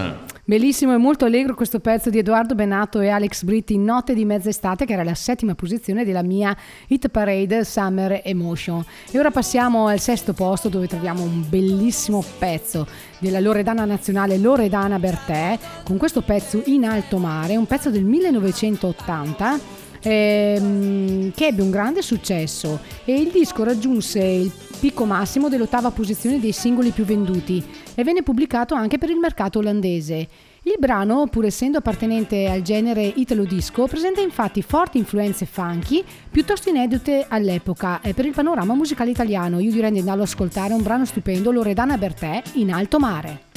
Bellissimo 0.44 0.92
e 0.92 0.96
molto 0.96 1.24
allegro 1.24 1.54
questo 1.54 1.78
pezzo 1.78 2.10
di 2.10 2.18
Edoardo 2.18 2.56
Benato 2.56 2.98
e 2.98 3.08
Alex 3.08 3.44
Britti, 3.44 3.78
Notte 3.78 4.12
di 4.12 4.24
mezz'estate, 4.24 4.84
che 4.84 4.92
era 4.92 5.04
la 5.04 5.14
settima 5.14 5.54
posizione 5.54 6.04
della 6.04 6.22
mia 6.22 6.54
Hit 6.88 7.08
Parade 7.08 7.64
Summer 7.64 8.20
Emotion. 8.24 8.84
E 9.12 9.18
ora 9.18 9.30
passiamo 9.30 9.86
al 9.86 10.00
sesto 10.00 10.32
posto 10.32 10.68
dove 10.68 10.88
troviamo 10.88 11.22
un 11.22 11.48
bellissimo 11.48 12.24
pezzo 12.38 12.88
della 13.20 13.38
Loredana 13.38 13.84
nazionale 13.84 14.36
Loredana 14.36 14.98
Bertè, 14.98 15.58
con 15.84 15.96
questo 15.96 16.22
pezzo 16.22 16.60
in 16.66 16.84
alto 16.84 17.18
mare, 17.18 17.56
un 17.56 17.66
pezzo 17.66 17.90
del 17.90 18.04
1980 18.04 19.82
ehm, 20.04 21.32
che 21.32 21.46
ebbe 21.46 21.62
un 21.62 21.70
grande 21.70 22.02
successo 22.02 22.80
e 23.04 23.14
il 23.14 23.30
disco 23.30 23.64
raggiunse 23.64 24.20
il 24.20 24.52
picco 24.84 25.06
massimo 25.06 25.48
dell'ottava 25.48 25.90
posizione 25.92 26.38
dei 26.38 26.52
singoli 26.52 26.90
più 26.90 27.06
venduti 27.06 27.64
e 27.94 28.04
venne 28.04 28.22
pubblicato 28.22 28.74
anche 28.74 28.98
per 28.98 29.08
il 29.08 29.16
mercato 29.16 29.60
olandese. 29.60 30.28
Il 30.64 30.76
brano, 30.78 31.26
pur 31.26 31.46
essendo 31.46 31.78
appartenente 31.78 32.50
al 32.50 32.60
genere 32.60 33.02
italo 33.02 33.46
disco, 33.46 33.86
presenta 33.86 34.20
infatti 34.20 34.60
forti 34.60 34.98
influenze 34.98 35.46
funky, 35.46 36.04
piuttosto 36.30 36.68
inedite 36.68 37.24
all'epoca 37.26 38.02
e 38.02 38.12
per 38.12 38.26
il 38.26 38.34
panorama 38.34 38.74
musicale 38.74 39.08
italiano. 39.08 39.58
Io 39.58 39.70
direi 39.70 39.90
di 39.90 40.00
andarlo 40.00 40.20
ad 40.20 40.28
ascoltare 40.28 40.74
un 40.74 40.82
brano 40.82 41.06
stupendo, 41.06 41.50
Loredana 41.50 41.96
Bertè, 41.96 42.42
In 42.56 42.70
alto 42.70 42.98
mare. 42.98 43.53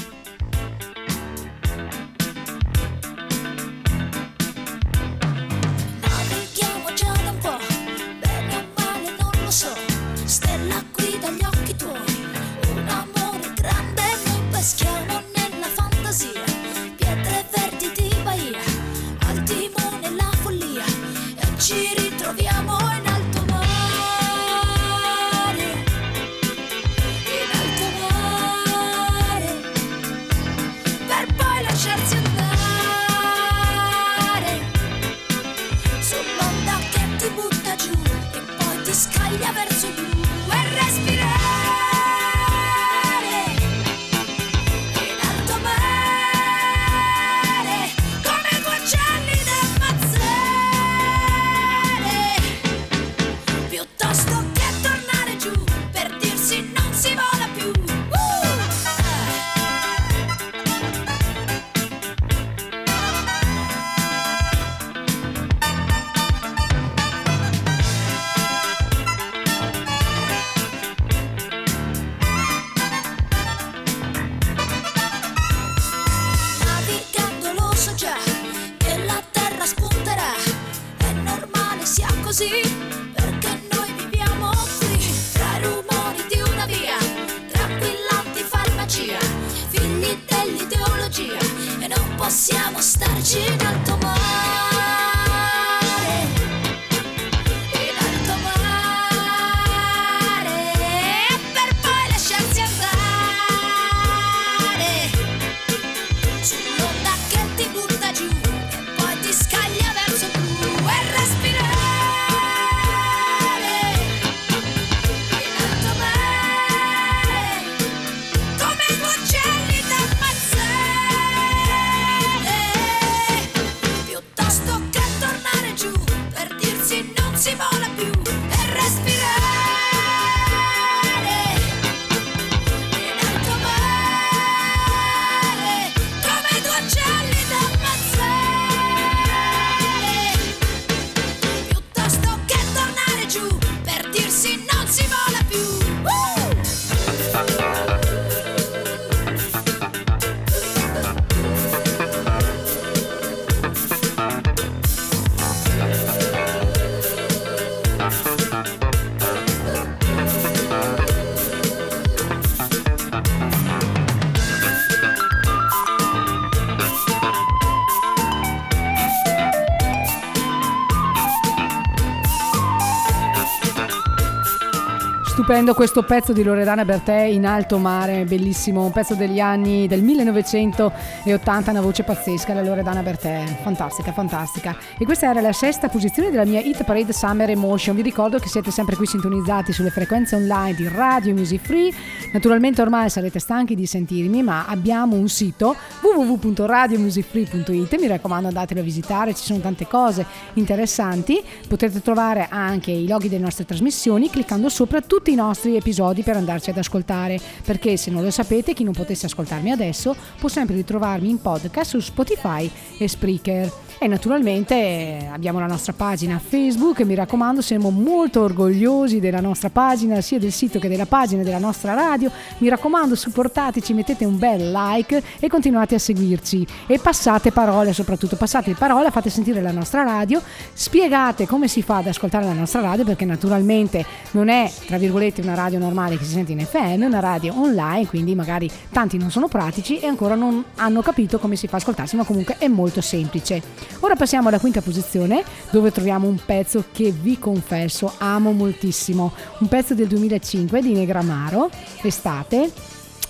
Stupendo 175.67 175.85
questo 175.85 176.03
pezzo 176.03 176.31
di 176.31 176.43
Loredana 176.43 176.85
Bertè 176.85 177.23
in 177.23 177.45
alto 177.45 177.77
mare, 177.77 178.23
bellissimo, 178.23 178.85
un 178.85 178.91
pezzo 178.91 179.15
degli 179.15 179.41
anni 179.41 179.85
del 179.85 180.01
1980, 180.01 181.71
una 181.71 181.81
voce 181.81 182.03
pazzesca, 182.03 182.53
la 182.53 182.61
Loredana 182.61 183.01
Bertè, 183.01 183.43
fantastica, 183.63 184.13
fantastica. 184.13 184.77
E 184.97 185.03
questa 185.03 185.29
era 185.29 185.41
la 185.41 185.51
sesta 185.51 185.89
posizione 185.89 186.29
della 186.29 186.45
mia 186.45 186.61
Hit 186.61 186.85
Parade 186.85 187.11
Summer 187.11 187.49
Emotion. 187.49 187.97
Vi 187.97 188.01
ricordo 188.01 188.39
che 188.39 188.47
siete 188.47 188.71
sempre 188.71 188.95
qui 188.95 189.07
sintonizzati 189.07 189.73
sulle 189.73 189.89
frequenze 189.89 190.37
online 190.37 190.73
di 190.73 190.87
Radio 190.87 191.33
Music 191.33 191.59
Free. 191.59 191.91
Naturalmente 192.31 192.81
ormai 192.81 193.09
sarete 193.09 193.39
stanchi 193.39 193.75
di 193.75 193.85
sentirmi, 193.85 194.43
ma 194.43 194.67
abbiamo 194.67 195.17
un 195.17 195.27
sito 195.27 195.75
www.radiomusicfree.it. 196.17 197.99
Mi 197.99 198.07
raccomando, 198.07 198.47
andatelo 198.47 198.79
a 198.79 198.83
visitare, 198.83 199.33
ci 199.33 199.43
sono 199.43 199.59
tante 199.59 199.87
cose 199.87 200.25
interessanti. 200.53 201.41
Potete 201.67 202.01
trovare 202.01 202.47
anche 202.49 202.91
i 202.91 203.07
loghi 203.07 203.29
delle 203.29 203.43
nostre 203.43 203.65
trasmissioni 203.65 204.29
cliccando 204.29 204.69
sopra 204.69 205.01
tutti 205.01 205.31
i 205.31 205.35
nostri 205.35 205.75
episodi 205.75 206.23
per 206.23 206.37
andarci 206.37 206.69
ad 206.71 206.77
ascoltare. 206.77 207.39
Perché 207.63 207.97
se 207.97 208.11
non 208.11 208.23
lo 208.23 208.31
sapete, 208.31 208.73
chi 208.73 208.83
non 208.83 208.93
potesse 208.93 209.27
ascoltarmi 209.27 209.71
adesso 209.71 210.15
può 210.39 210.49
sempre 210.49 210.75
ritrovarmi 210.75 211.29
in 211.29 211.41
podcast 211.41 211.91
su 211.91 211.99
Spotify 211.99 212.69
e 212.97 213.07
Spreaker. 213.07 213.86
E 213.99 214.05
naturalmente 214.05 214.75
eh, 214.75 215.27
abbiamo 215.31 215.57
la 215.57 215.65
nostra 215.65 215.91
pagina 215.91 216.37
Facebook, 216.37 217.01
mi 217.01 217.15
raccomando, 217.15 217.61
siamo 217.61 217.89
molto 217.89 218.43
orgogliosi 218.43 219.19
della 219.19 219.39
nostra 219.39 219.71
pagina, 219.71 220.21
sia 220.21 220.37
del 220.37 220.51
sito 220.51 220.77
che 220.77 220.87
della 220.87 221.07
pagina 221.07 221.41
della 221.41 221.57
nostra 221.57 221.95
radio. 221.95 222.29
Mi 222.59 222.69
raccomando, 222.69 223.15
supportateci, 223.15 223.95
mettete 223.95 224.23
un 224.23 224.37
bel 224.37 224.71
like 224.71 225.23
e 225.39 225.47
continuate 225.47 225.95
a 225.95 225.99
seguirci. 225.99 226.67
E 226.85 226.99
passate 226.99 227.51
parole, 227.51 227.91
soprattutto 227.91 228.35
passate 228.35 228.75
parole, 228.75 229.09
fate 229.09 229.31
sentire 229.31 229.61
la 229.61 229.71
nostra 229.71 230.03
radio, 230.03 230.43
spiegate 230.73 231.47
come 231.47 231.67
si 231.67 231.81
fa 231.81 231.97
ad 231.97 232.07
ascoltare 232.07 232.45
la 232.45 232.53
nostra 232.53 232.81
radio, 232.81 233.03
perché 233.03 233.25
naturalmente 233.25 234.05
non 234.31 234.49
è, 234.49 234.71
tra 234.85 234.99
virgolette, 234.99 235.41
una 235.41 235.55
radio 235.55 235.79
normale 235.79 236.19
che 236.19 236.23
si 236.23 236.33
sente 236.33 236.51
in 236.51 236.63
FM, 236.63 237.01
è 237.01 237.05
una 237.05 237.19
radio 237.19 237.59
online, 237.59 238.05
quindi 238.05 238.35
magari 238.35 238.69
tanti 238.91 239.17
non 239.17 239.31
sono 239.31 239.47
pratici 239.47 239.97
e 239.97 240.05
ancora 240.05 240.35
non 240.35 240.63
hanno 240.75 241.01
capito 241.01 241.39
come 241.39 241.55
si 241.55 241.65
fa 241.65 241.77
ad 241.77 241.81
ascoltarsi, 241.81 242.15
ma 242.15 242.25
comunque 242.25 242.57
è 242.59 242.67
molto 242.67 243.01
semplice. 243.01 243.86
Ora 244.01 244.15
passiamo 244.15 244.47
alla 244.47 244.59
quinta 244.59 244.81
posizione 244.81 245.43
dove 245.71 245.91
troviamo 245.91 246.27
un 246.27 246.39
pezzo 246.43 246.85
che 246.91 247.11
vi 247.11 247.39
confesso 247.39 248.13
amo 248.17 248.51
moltissimo, 248.51 249.33
un 249.59 249.67
pezzo 249.67 249.93
del 249.93 250.07
2005 250.07 250.81
di 250.81 250.93
Negramaro, 250.93 251.69
estate, 252.01 252.71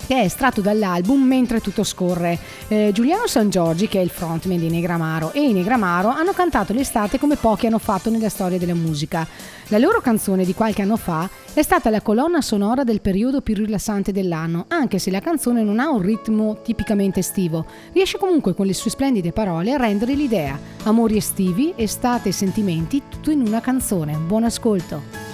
che 0.08 0.14
è 0.14 0.24
estratto 0.24 0.62
dall'album 0.62 1.22
Mentre 1.22 1.60
tutto 1.60 1.84
scorre. 1.84 2.38
Eh, 2.68 2.92
Giuliano 2.94 3.26
San 3.26 3.50
Giorgi, 3.50 3.88
che 3.88 4.00
è 4.00 4.02
il 4.02 4.08
frontman 4.08 4.56
di 4.56 4.70
Negramaro, 4.70 5.32
e 5.34 5.46
i 5.46 5.52
Negramaro 5.52 6.08
hanno 6.08 6.32
cantato 6.32 6.72
l'estate 6.72 7.18
come 7.18 7.36
pochi 7.36 7.66
hanno 7.66 7.78
fatto 7.78 8.08
nella 8.08 8.30
storia 8.30 8.56
della 8.56 8.72
musica. 8.72 9.26
La 9.68 9.76
loro 9.76 10.00
canzone 10.00 10.46
di 10.46 10.54
qualche 10.54 10.80
anno 10.80 10.96
fa 10.96 11.28
è 11.52 11.60
stata 11.60 11.90
la 11.90 12.00
colonna 12.00 12.40
sonora 12.40 12.84
del 12.84 13.02
periodo 13.02 13.42
più 13.42 13.54
rilassante 13.54 14.10
dell'anno, 14.10 14.64
anche 14.68 14.98
se 14.98 15.10
la 15.10 15.20
canzone 15.20 15.62
non 15.62 15.78
ha 15.78 15.90
un 15.90 16.00
ritmo 16.00 16.62
tipicamente 16.62 17.20
estivo. 17.20 17.66
Riesce 17.92 18.16
comunque 18.16 18.54
con 18.54 18.64
le 18.64 18.72
sue 18.72 18.90
splendide 18.90 19.32
parole 19.32 19.74
a 19.74 19.76
rendere 19.76 20.14
l'idea. 20.14 20.58
Amori 20.84 21.18
estivi, 21.18 21.74
estate 21.76 22.30
e 22.30 22.32
sentimenti, 22.32 23.02
tutto 23.10 23.30
in 23.30 23.42
una 23.42 23.60
canzone. 23.60 24.16
Buon 24.16 24.44
ascolto. 24.44 25.27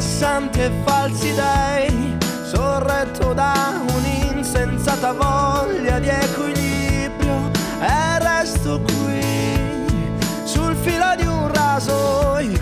Santi 0.00 0.60
e 0.60 0.70
falsi 0.84 1.34
dei 1.34 2.16
sorretto 2.44 3.34
da 3.34 3.80
un'insensata 3.94 5.12
voglia 5.12 5.98
di 5.98 6.08
equilibrio 6.08 7.50
e 7.80 8.18
resto 8.18 8.80
qui 8.80 9.86
sul 10.44 10.74
filo 10.76 11.14
di 11.16 11.26
un 11.26 11.52
rasoio 11.52 12.58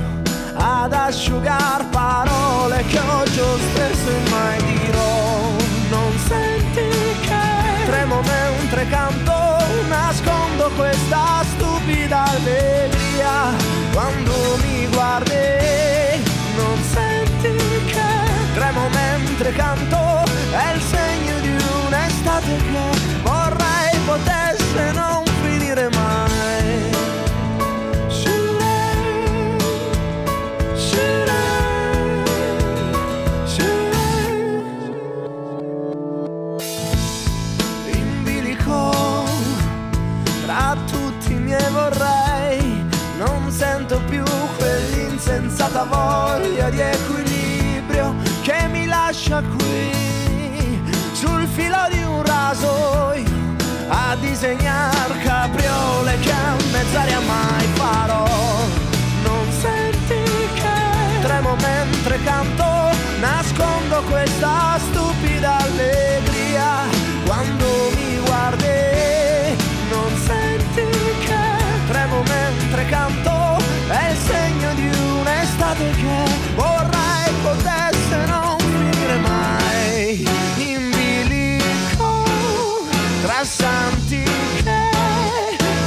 ad 0.54 0.92
asciugar 0.92 1.86
parole 1.90 2.84
che 2.88 2.98
oggi 2.98 3.38
ho 3.38 3.56
stesso 3.70 4.08
e 4.08 4.30
mai 4.30 4.62
dirò 4.62 5.50
non 5.90 6.18
senti 6.26 6.88
che 7.20 7.86
tremo 7.86 8.20
mentre 8.20 8.86
canto 8.88 9.32
nascondo 9.88 10.70
questa 10.76 11.44
stupida 11.54 12.24
allegria 12.24 13.54
quando 13.92 14.32
mi 14.62 14.86
guardi 14.88 15.57
mentre 19.48 19.52
canto 19.52 20.24
è 20.52 20.74
il 20.74 20.80
segno 20.82 21.40
di 21.40 21.48
un'estate 21.86 22.56
che 22.56 23.20
vorrei 23.22 23.98
potesse 24.04 24.92
non 24.92 25.24
finire 25.42 25.88
mai. 25.90 26.96
In 37.92 38.22
bilico 38.22 39.24
tra 40.44 40.76
tutti 40.90 41.32
i 41.32 41.36
miei 41.36 41.70
vorrei 41.70 42.86
non 43.18 43.50
sento 43.50 44.00
più 44.08 44.24
quell'insensata 44.56 45.84
voglia 45.84 46.70
di 46.70 46.80
equilibrio 46.80 47.27
lascia 49.08 49.42
qui 49.56 50.82
sul 51.14 51.46
filo 51.54 51.82
di 51.90 52.02
un 52.02 52.22
rasoio 52.22 53.24
a 53.88 54.14
disegnar 54.20 55.08
capriole 55.22 56.18
che 56.20 56.30
a 56.30 56.54
mezz'aria 56.72 57.20
mai 57.20 57.66
farò. 57.72 58.26
Non 59.22 59.46
senti 59.62 60.22
che 60.60 61.22
tremo 61.22 61.56
mentre 61.56 62.22
canto 62.22 62.66
nascondo 63.18 64.02
questa 64.10 64.78
stupida 64.78 65.56
allegria 65.56 66.84
quando 67.24 67.57
tra 83.38 83.44
santi 83.44 84.24
che 84.64 84.88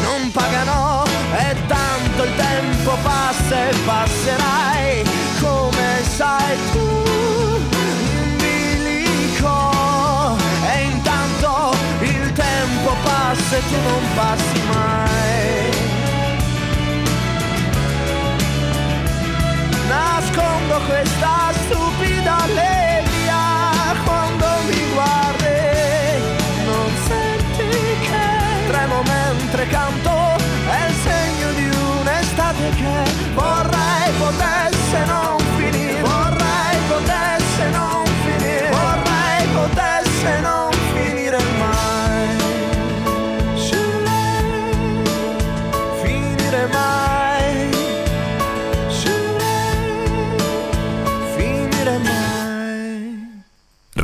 non 0.04 0.32
pagano 0.32 1.04
e 1.34 1.56
tanto 1.68 2.24
il 2.24 2.36
tempo 2.36 2.98
passa 3.02 3.68
e 3.68 3.76
passerai. 3.86 5.04
Come 5.42 6.02
sai 6.16 6.58
tu 6.72 6.90
in 7.70 8.38
bilico 8.38 9.72
e 10.66 10.82
intanto 10.84 11.76
il 12.00 12.32
tempo 12.32 12.96
passa 13.04 13.58
e 13.58 13.62
tu 13.68 13.76
non 13.82 14.04
passi 14.16 14.62
mai 14.72 15.11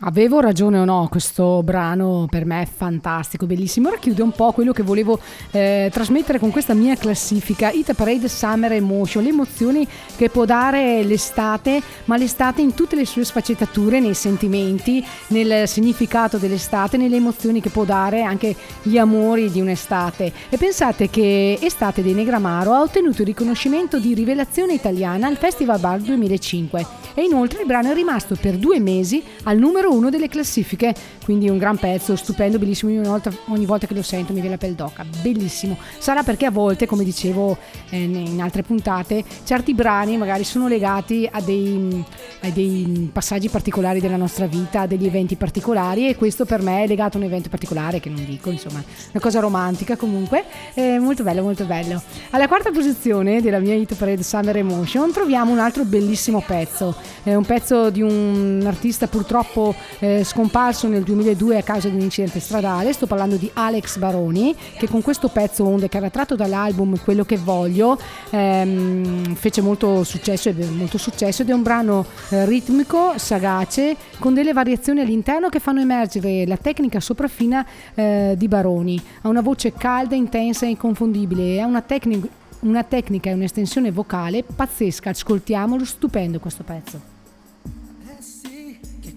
Avevo 0.00 0.40
ragione 0.40 0.78
o 0.78 0.84
no, 0.84 1.08
questo 1.10 1.62
brano 1.62 2.26
per 2.28 2.44
me 2.44 2.60
è 2.60 2.66
fantastico, 2.66 3.46
bellissimo. 3.46 3.88
Ora 3.88 3.96
chiude 3.96 4.20
un 4.20 4.30
po' 4.30 4.52
quello 4.52 4.72
che 4.72 4.82
volevo 4.82 5.18
eh, 5.52 5.88
trasmettere 5.90 6.38
con 6.38 6.50
questa 6.50 6.74
mia 6.74 6.94
classifica, 6.96 7.70
Hit 7.70 7.94
Parade 7.94 8.28
Summer 8.28 8.72
Emotion, 8.72 9.22
le 9.22 9.30
emozioni 9.30 9.88
che 10.16 10.28
può 10.28 10.44
dare 10.44 11.02
l'estate, 11.02 11.80
ma 12.04 12.18
l'estate 12.18 12.60
in 12.60 12.74
tutte 12.74 12.94
le 12.94 13.06
sue 13.06 13.24
sfaccettature, 13.24 13.98
nei 13.98 14.12
sentimenti, 14.12 15.02
nel 15.28 15.66
significato 15.66 16.36
dell'estate, 16.36 16.98
nelle 16.98 17.16
emozioni 17.16 17.62
che 17.62 17.70
può 17.70 17.84
dare 17.84 18.20
anche 18.20 18.54
gli 18.82 18.98
amori 18.98 19.50
di 19.50 19.62
un'estate. 19.62 20.30
E 20.50 20.58
pensate 20.58 21.08
che 21.08 21.58
Estate 21.58 22.02
dei 22.02 22.12
Negramaro 22.12 22.74
ha 22.74 22.82
ottenuto 22.82 23.22
il 23.22 23.28
riconoscimento 23.28 23.98
di 23.98 24.12
rivelazione 24.12 24.74
italiana 24.74 25.26
al 25.26 25.38
Festival 25.38 25.80
Bar 25.80 26.00
2005 26.00 27.04
e 27.14 27.22
inoltre 27.22 27.60
il 27.60 27.66
brano 27.66 27.90
è 27.90 27.94
rimasto 27.94 28.36
per 28.38 28.58
due 28.58 28.78
mesi 28.78 29.24
al 29.44 29.56
numero 29.56 29.85
uno 29.90 30.10
delle 30.10 30.28
classifiche, 30.28 30.94
quindi 31.24 31.48
un 31.48 31.58
gran 31.58 31.76
pezzo, 31.78 32.16
stupendo, 32.16 32.58
bellissimo, 32.58 32.92
ogni 32.92 33.06
volta, 33.06 33.32
ogni 33.48 33.66
volta 33.66 33.86
che 33.86 33.94
lo 33.94 34.02
sento 34.02 34.32
mi 34.32 34.40
viene 34.40 34.54
la 34.54 34.58
pelle 34.58 34.74
d'oca, 34.74 35.04
bellissimo. 35.22 35.76
Sarà 35.98 36.22
perché 36.22 36.46
a 36.46 36.50
volte, 36.50 36.86
come 36.86 37.04
dicevo 37.04 37.56
eh, 37.90 38.02
in 38.02 38.40
altre 38.40 38.62
puntate, 38.62 39.24
certi 39.44 39.74
brani 39.74 40.16
magari 40.16 40.44
sono 40.44 40.68
legati 40.68 41.28
a 41.30 41.40
dei, 41.40 42.04
a 42.42 42.50
dei 42.50 43.10
passaggi 43.12 43.48
particolari 43.48 44.00
della 44.00 44.16
nostra 44.16 44.46
vita, 44.46 44.82
a 44.82 44.86
degli 44.86 45.06
eventi 45.06 45.36
particolari 45.36 46.08
e 46.08 46.16
questo 46.16 46.44
per 46.44 46.62
me 46.62 46.84
è 46.84 46.86
legato 46.86 47.16
a 47.16 47.20
un 47.20 47.26
evento 47.26 47.48
particolare 47.48 48.00
che 48.00 48.08
non 48.08 48.24
dico, 48.24 48.50
insomma, 48.50 48.82
una 49.12 49.22
cosa 49.22 49.40
romantica 49.40 49.96
comunque, 49.96 50.44
eh, 50.74 50.98
molto 50.98 51.22
bello, 51.22 51.42
molto 51.42 51.64
bello. 51.64 52.02
Alla 52.30 52.48
quarta 52.48 52.70
posizione 52.70 53.40
della 53.40 53.58
mia 53.58 53.74
Hit 53.74 53.94
Parade 53.94 54.22
Summer 54.22 54.56
Emotion 54.56 55.12
troviamo 55.12 55.52
un 55.52 55.58
altro 55.58 55.84
bellissimo 55.84 56.42
pezzo, 56.44 56.94
è 57.22 57.34
un 57.34 57.44
pezzo 57.44 57.90
di 57.90 58.02
un 58.02 58.62
artista 58.66 59.06
purtroppo 59.06 59.74
eh, 59.98 60.24
scomparso 60.24 60.88
nel 60.88 61.02
2002 61.02 61.58
a 61.58 61.62
causa 61.62 61.88
di 61.88 61.96
un 61.96 62.02
incidente 62.02 62.40
stradale. 62.40 62.92
Sto 62.92 63.06
parlando 63.06 63.36
di 63.36 63.50
Alex 63.52 63.98
Baroni, 63.98 64.54
che 64.78 64.88
con 64.88 65.02
questo 65.02 65.28
pezzo 65.28 65.64
Onde, 65.64 65.88
che 65.88 65.96
era 65.96 66.10
tratto 66.10 66.34
dall'album 66.34 66.98
Quello 67.02 67.24
che 67.24 67.36
voglio, 67.36 67.98
ehm, 68.30 69.34
fece 69.34 69.60
molto 69.60 70.04
successo, 70.04 70.52
molto 70.70 70.98
successo 70.98 71.42
ed 71.42 71.50
è 71.50 71.52
un 71.52 71.62
brano 71.62 72.04
eh, 72.30 72.44
ritmico, 72.46 73.12
sagace, 73.16 73.96
con 74.18 74.34
delle 74.34 74.52
variazioni 74.52 75.00
all'interno 75.00 75.48
che 75.48 75.60
fanno 75.60 75.80
emergere 75.80 76.46
la 76.46 76.56
tecnica 76.56 77.00
sopraffina 77.00 77.66
eh, 77.94 78.34
di 78.36 78.48
Baroni. 78.48 79.00
Ha 79.22 79.28
una 79.28 79.42
voce 79.42 79.72
calda, 79.72 80.14
intensa 80.14 80.66
e 80.66 80.70
inconfondibile 80.70 81.60
ha 81.60 81.66
una 81.66 81.82
tecnica 81.82 82.44
una 82.60 82.82
tecnica 82.82 83.30
e 83.30 83.34
un'estensione 83.34 83.90
vocale 83.92 84.42
pazzesca. 84.42 85.10
Ascoltiamolo, 85.10 85.84
stupendo 85.84 86.40
questo 86.40 86.64
pezzo. 86.64 87.15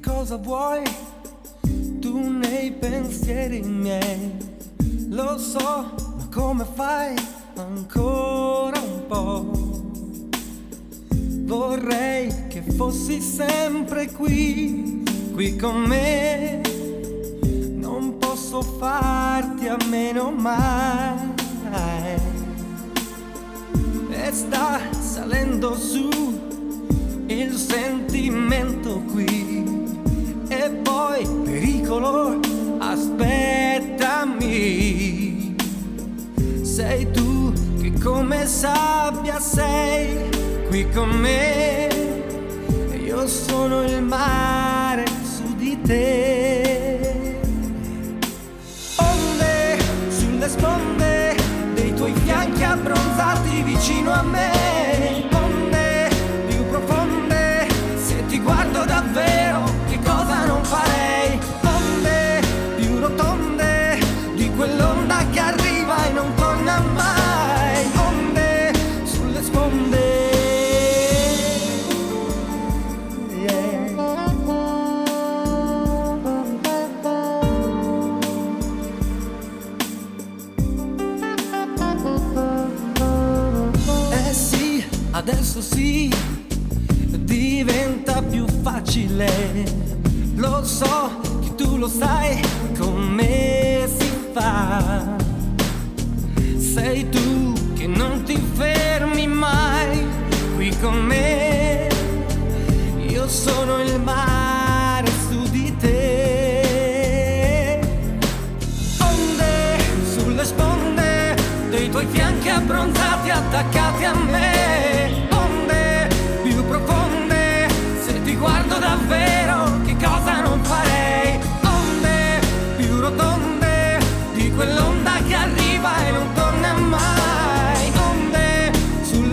Cosa 0.10 0.38
vuoi 0.38 0.84
tu 2.02 2.18
nei 2.30 2.72
pensieri 2.72 3.62
miei? 3.62 4.38
Lo 5.10 5.38
so, 5.38 5.94
ma 6.18 6.28
come 6.34 6.66
fai 6.74 7.16
ancora 7.56 8.80
un 8.80 9.06
po'? 9.08 9.52
Vorrei 11.46 12.48
che 12.48 12.64
fossi 12.76 13.22
sempre 13.22 14.12
qui, 14.12 15.04
qui 15.32 15.56
con 15.56 15.84
me. 15.84 16.62
Non 17.76 18.18
posso 18.18 18.62
farti 18.62 19.68
a 19.68 19.78
meno 19.90 20.32
mai. 20.32 21.18
E 24.10 24.32
sta 24.32 24.80
salendo 24.92 25.76
su 25.76 26.10
il 27.28 27.54
sentimento 27.56 29.02
qui. 29.12 29.79
E 30.52 30.70
poi 30.82 31.28
pericolo, 31.44 32.40
aspettami. 32.80 34.36
Sei 36.64 37.12
tu 37.12 37.54
che 37.80 37.94
come 38.02 38.48
sabbia 38.48 39.40
sei 39.40 40.18
qui 40.68 40.90
con 40.90 41.10
me. 41.10 41.88
E 42.92 42.98
io 42.98 43.28
sono 43.28 43.84
il 43.84 44.02
mare 44.02 45.06
su 45.24 45.56
di 45.56 45.80
te. 45.82 46.19
Più 89.00 89.08
facile. 89.08 89.66
Lo 90.36 90.64
so 90.64 91.20
che 91.42 91.56
tu 91.56 91.78
lo 91.78 91.88
sai 91.88 92.42
come 92.78 93.88
si 93.88 94.12
fa. 94.34 95.18
Sei 96.58 97.10
tu 97.10 97.19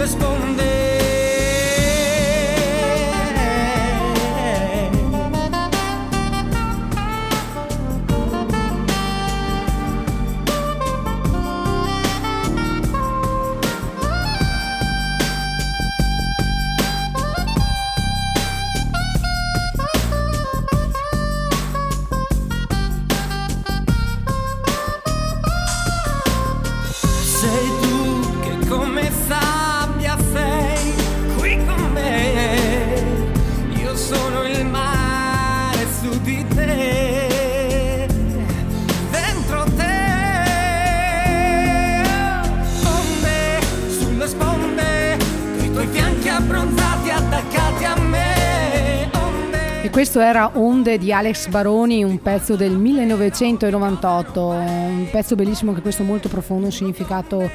sulle 0.07 0.66
questo 50.17 50.33
era 50.35 50.51
Onde 50.55 50.97
di 50.97 51.13
Alex 51.13 51.49
Baroni, 51.49 52.03
un 52.03 52.23
pezzo 52.23 52.57
del 52.57 52.73
1998, 52.73 54.47
un 54.47 55.09
pezzo 55.11 55.35
bellissimo 55.35 55.75
che 55.75 55.83
questo 55.83 56.05
molto 56.05 56.31
profondo, 56.31 56.65
un 56.65 56.73
significato 56.73 57.51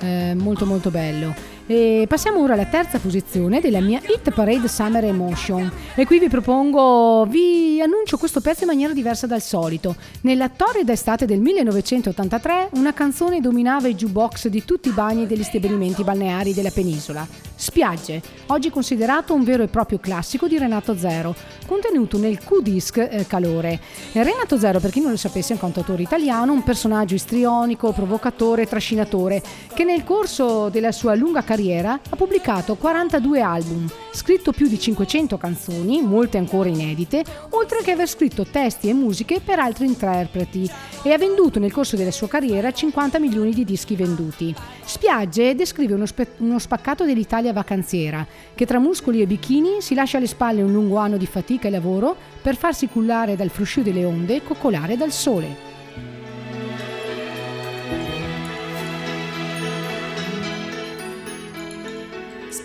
eh, 0.00 0.34
molto 0.36 0.66
molto 0.66 0.90
bello. 0.90 1.51
E 1.74 2.04
passiamo 2.06 2.42
ora 2.42 2.52
alla 2.52 2.66
terza 2.66 2.98
posizione 2.98 3.58
della 3.58 3.80
mia 3.80 3.98
Hit 4.06 4.30
Parade 4.32 4.68
Summer 4.68 5.06
Emotion 5.06 5.72
e 5.94 6.04
qui 6.04 6.18
vi 6.18 6.28
propongo, 6.28 7.24
vi 7.24 7.80
annuncio 7.80 8.18
questo 8.18 8.42
pezzo 8.42 8.64
in 8.64 8.68
maniera 8.68 8.92
diversa 8.92 9.26
dal 9.26 9.40
solito. 9.40 9.96
Nella 10.20 10.50
torrida 10.50 10.92
estate 10.92 11.24
del 11.24 11.40
1983 11.40 12.68
una 12.72 12.92
canzone 12.92 13.40
dominava 13.40 13.88
i 13.88 13.94
jukebox 13.94 14.48
di 14.48 14.66
tutti 14.66 14.90
i 14.90 14.92
bagni 14.92 15.26
degli 15.26 15.42
stabilimenti 15.42 16.04
balneari 16.04 16.52
della 16.52 16.68
penisola. 16.68 17.26
Spiagge, 17.54 18.20
oggi 18.48 18.68
considerato 18.68 19.32
un 19.32 19.44
vero 19.44 19.62
e 19.62 19.68
proprio 19.68 19.98
classico 19.98 20.48
di 20.48 20.58
Renato 20.58 20.94
Zero, 20.96 21.34
contenuto 21.66 22.18
nel 22.18 22.38
Q-Disc 22.38 22.96
eh, 22.98 23.24
Calore. 23.26 23.80
Renato 24.12 24.58
Zero, 24.58 24.80
per 24.80 24.90
chi 24.90 25.00
non 25.00 25.12
lo 25.12 25.16
sapesse, 25.16 25.50
è 25.50 25.54
un 25.54 25.60
cantautore 25.60 26.02
italiano, 26.02 26.52
un 26.52 26.64
personaggio 26.64 27.14
istrionico, 27.14 27.92
provocatore 27.92 28.66
trascinatore, 28.66 29.40
che 29.72 29.84
nel 29.84 30.02
corso 30.02 30.70
della 30.70 30.90
sua 30.90 31.14
lunga 31.14 31.44
carriera 31.44 31.60
ha 31.70 32.16
pubblicato 32.16 32.74
42 32.74 33.40
album, 33.40 33.88
scritto 34.12 34.50
più 34.50 34.66
di 34.66 34.78
500 34.78 35.38
canzoni, 35.38 36.02
molte 36.02 36.36
ancora 36.36 36.68
inedite, 36.68 37.24
oltre 37.50 37.82
che 37.82 37.92
aver 37.92 38.08
scritto 38.08 38.44
testi 38.44 38.88
e 38.88 38.94
musiche 38.94 39.40
per 39.40 39.60
altri 39.60 39.86
interpreti 39.86 40.68
e 41.04 41.12
ha 41.12 41.18
venduto 41.18 41.60
nel 41.60 41.72
corso 41.72 41.96
della 41.96 42.10
sua 42.10 42.26
carriera 42.26 42.72
50 42.72 43.20
milioni 43.20 43.52
di 43.52 43.64
dischi 43.64 43.94
venduti. 43.94 44.52
Spiagge 44.84 45.54
descrive 45.54 45.94
uno, 45.94 46.06
spe- 46.06 46.32
uno 46.38 46.58
spaccato 46.58 47.04
dell'Italia 47.04 47.52
vacanziera, 47.52 48.26
che 48.54 48.66
tra 48.66 48.80
muscoli 48.80 49.22
e 49.22 49.26
bikini 49.26 49.80
si 49.80 49.94
lascia 49.94 50.16
alle 50.16 50.26
spalle 50.26 50.62
un 50.62 50.72
lungo 50.72 50.96
anno 50.96 51.16
di 51.16 51.26
fatica 51.26 51.68
e 51.68 51.70
lavoro 51.70 52.16
per 52.42 52.56
farsi 52.56 52.88
cullare 52.88 53.36
dal 53.36 53.50
fruscio 53.50 53.82
delle 53.82 54.04
onde 54.04 54.36
e 54.36 54.42
coccolare 54.42 54.96
dal 54.96 55.12
sole. 55.12 55.71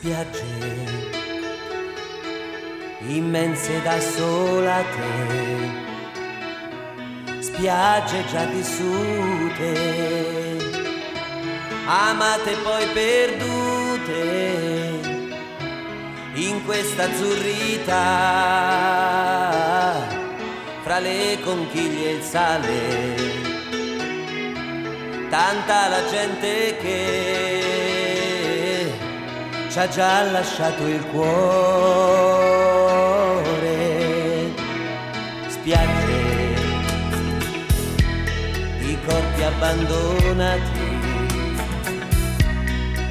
Spiagge 0.08 0.56
immense 3.08 3.82
da 3.82 4.00
sola 4.00 4.82
te, 4.96 5.14
spiagge 7.42 8.24
già 8.32 8.46
vissute, 8.46 9.74
amate 11.86 12.56
poi 12.64 12.86
perdute 12.94 14.22
in 16.36 16.64
questa 16.66 17.04
azzurrità 17.04 17.96
fra 20.84 21.00
le 21.00 21.38
conchiglie 21.44 22.10
e 22.10 22.14
il 22.14 22.24
sale. 22.24 23.36
Tanta 25.30 25.88
la 25.90 26.06
gente 26.10 26.78
che 26.78 27.97
ci 29.78 29.84
ha 29.84 29.90
già 29.90 30.24
lasciato 30.32 30.88
il 30.88 31.06
cuore. 31.06 31.36
Spiagge 35.50 36.56
di 38.80 38.98
corpi 39.06 39.44
abbandonati, 39.44 41.00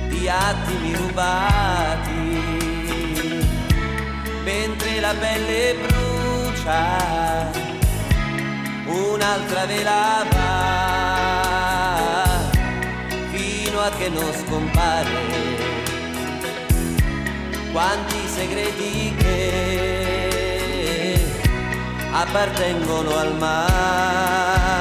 di 0.08 0.28
attimi 0.28 0.92
rubati, 0.94 2.42
mentre 4.42 4.98
la 4.98 5.14
pelle 5.20 5.76
brucia, 5.86 7.48
un'altra 8.86 9.66
velava 9.66 10.64
fino 13.30 13.80
a 13.80 13.90
che 13.90 14.08
non 14.08 14.32
scompare 14.32 15.65
quanti 17.76 18.26
segreti 18.26 19.14
che 19.18 19.52
appartengono 22.10 23.14
al 23.14 23.36
mare. 23.36 24.75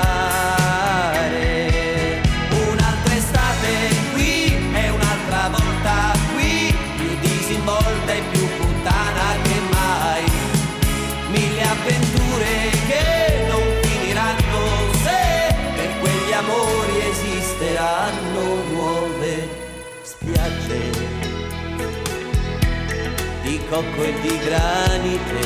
Cocco 23.75 24.03
e 24.03 24.13
di 24.21 24.37
granite, 24.37 25.41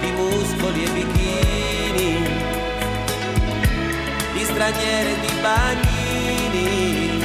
di 0.00 0.10
muscoli 0.10 0.82
e 0.82 0.90
bikini, 0.90 2.28
di 4.32 4.42
straniere 4.42 5.10
e 5.12 5.20
di 5.20 5.32
bagnini, 5.40 7.24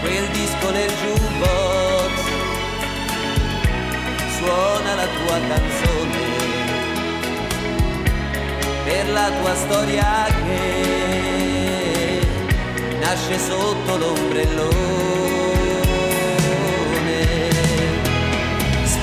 quel 0.00 0.26
disco 0.30 0.70
nel 0.72 0.90
jukebox 1.00 2.14
suona 4.36 4.94
la 4.96 5.06
tua 5.06 5.38
canzone 5.46 6.24
per 8.84 9.08
la 9.10 9.30
tua 9.30 9.54
storia 9.54 10.26
che 10.44 12.20
nasce 12.98 13.38
sotto 13.38 13.96
l'ombrellone. 13.96 15.45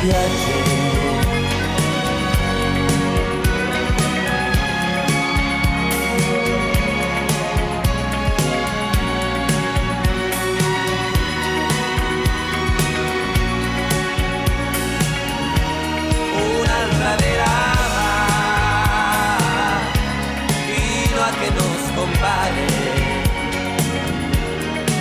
piace. 0.04 0.54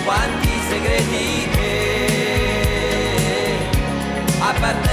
quanti 0.05 0.49
segreti 0.69 1.47
che 1.53 1.73
appartengono 4.39 4.92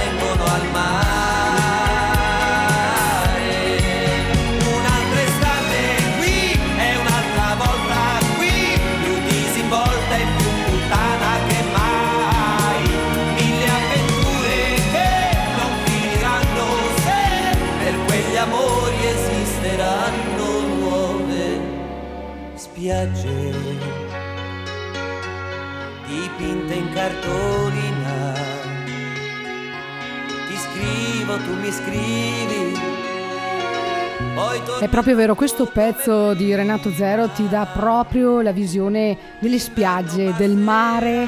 scrivo, 31.31 31.37
tu 31.37 31.53
mi 31.59 31.71
scrivi. 31.71 32.79
È 34.79 34.87
proprio 34.87 35.15
vero, 35.15 35.35
questo 35.35 35.65
pezzo 35.65 36.33
di 36.33 36.53
Renato 36.55 36.91
Zero 36.91 37.29
ti 37.29 37.47
dà 37.47 37.67
proprio 37.71 38.41
la 38.41 38.51
visione 38.51 39.17
delle 39.39 39.59
spiagge, 39.59 40.33
del 40.35 40.55
mare, 40.55 41.27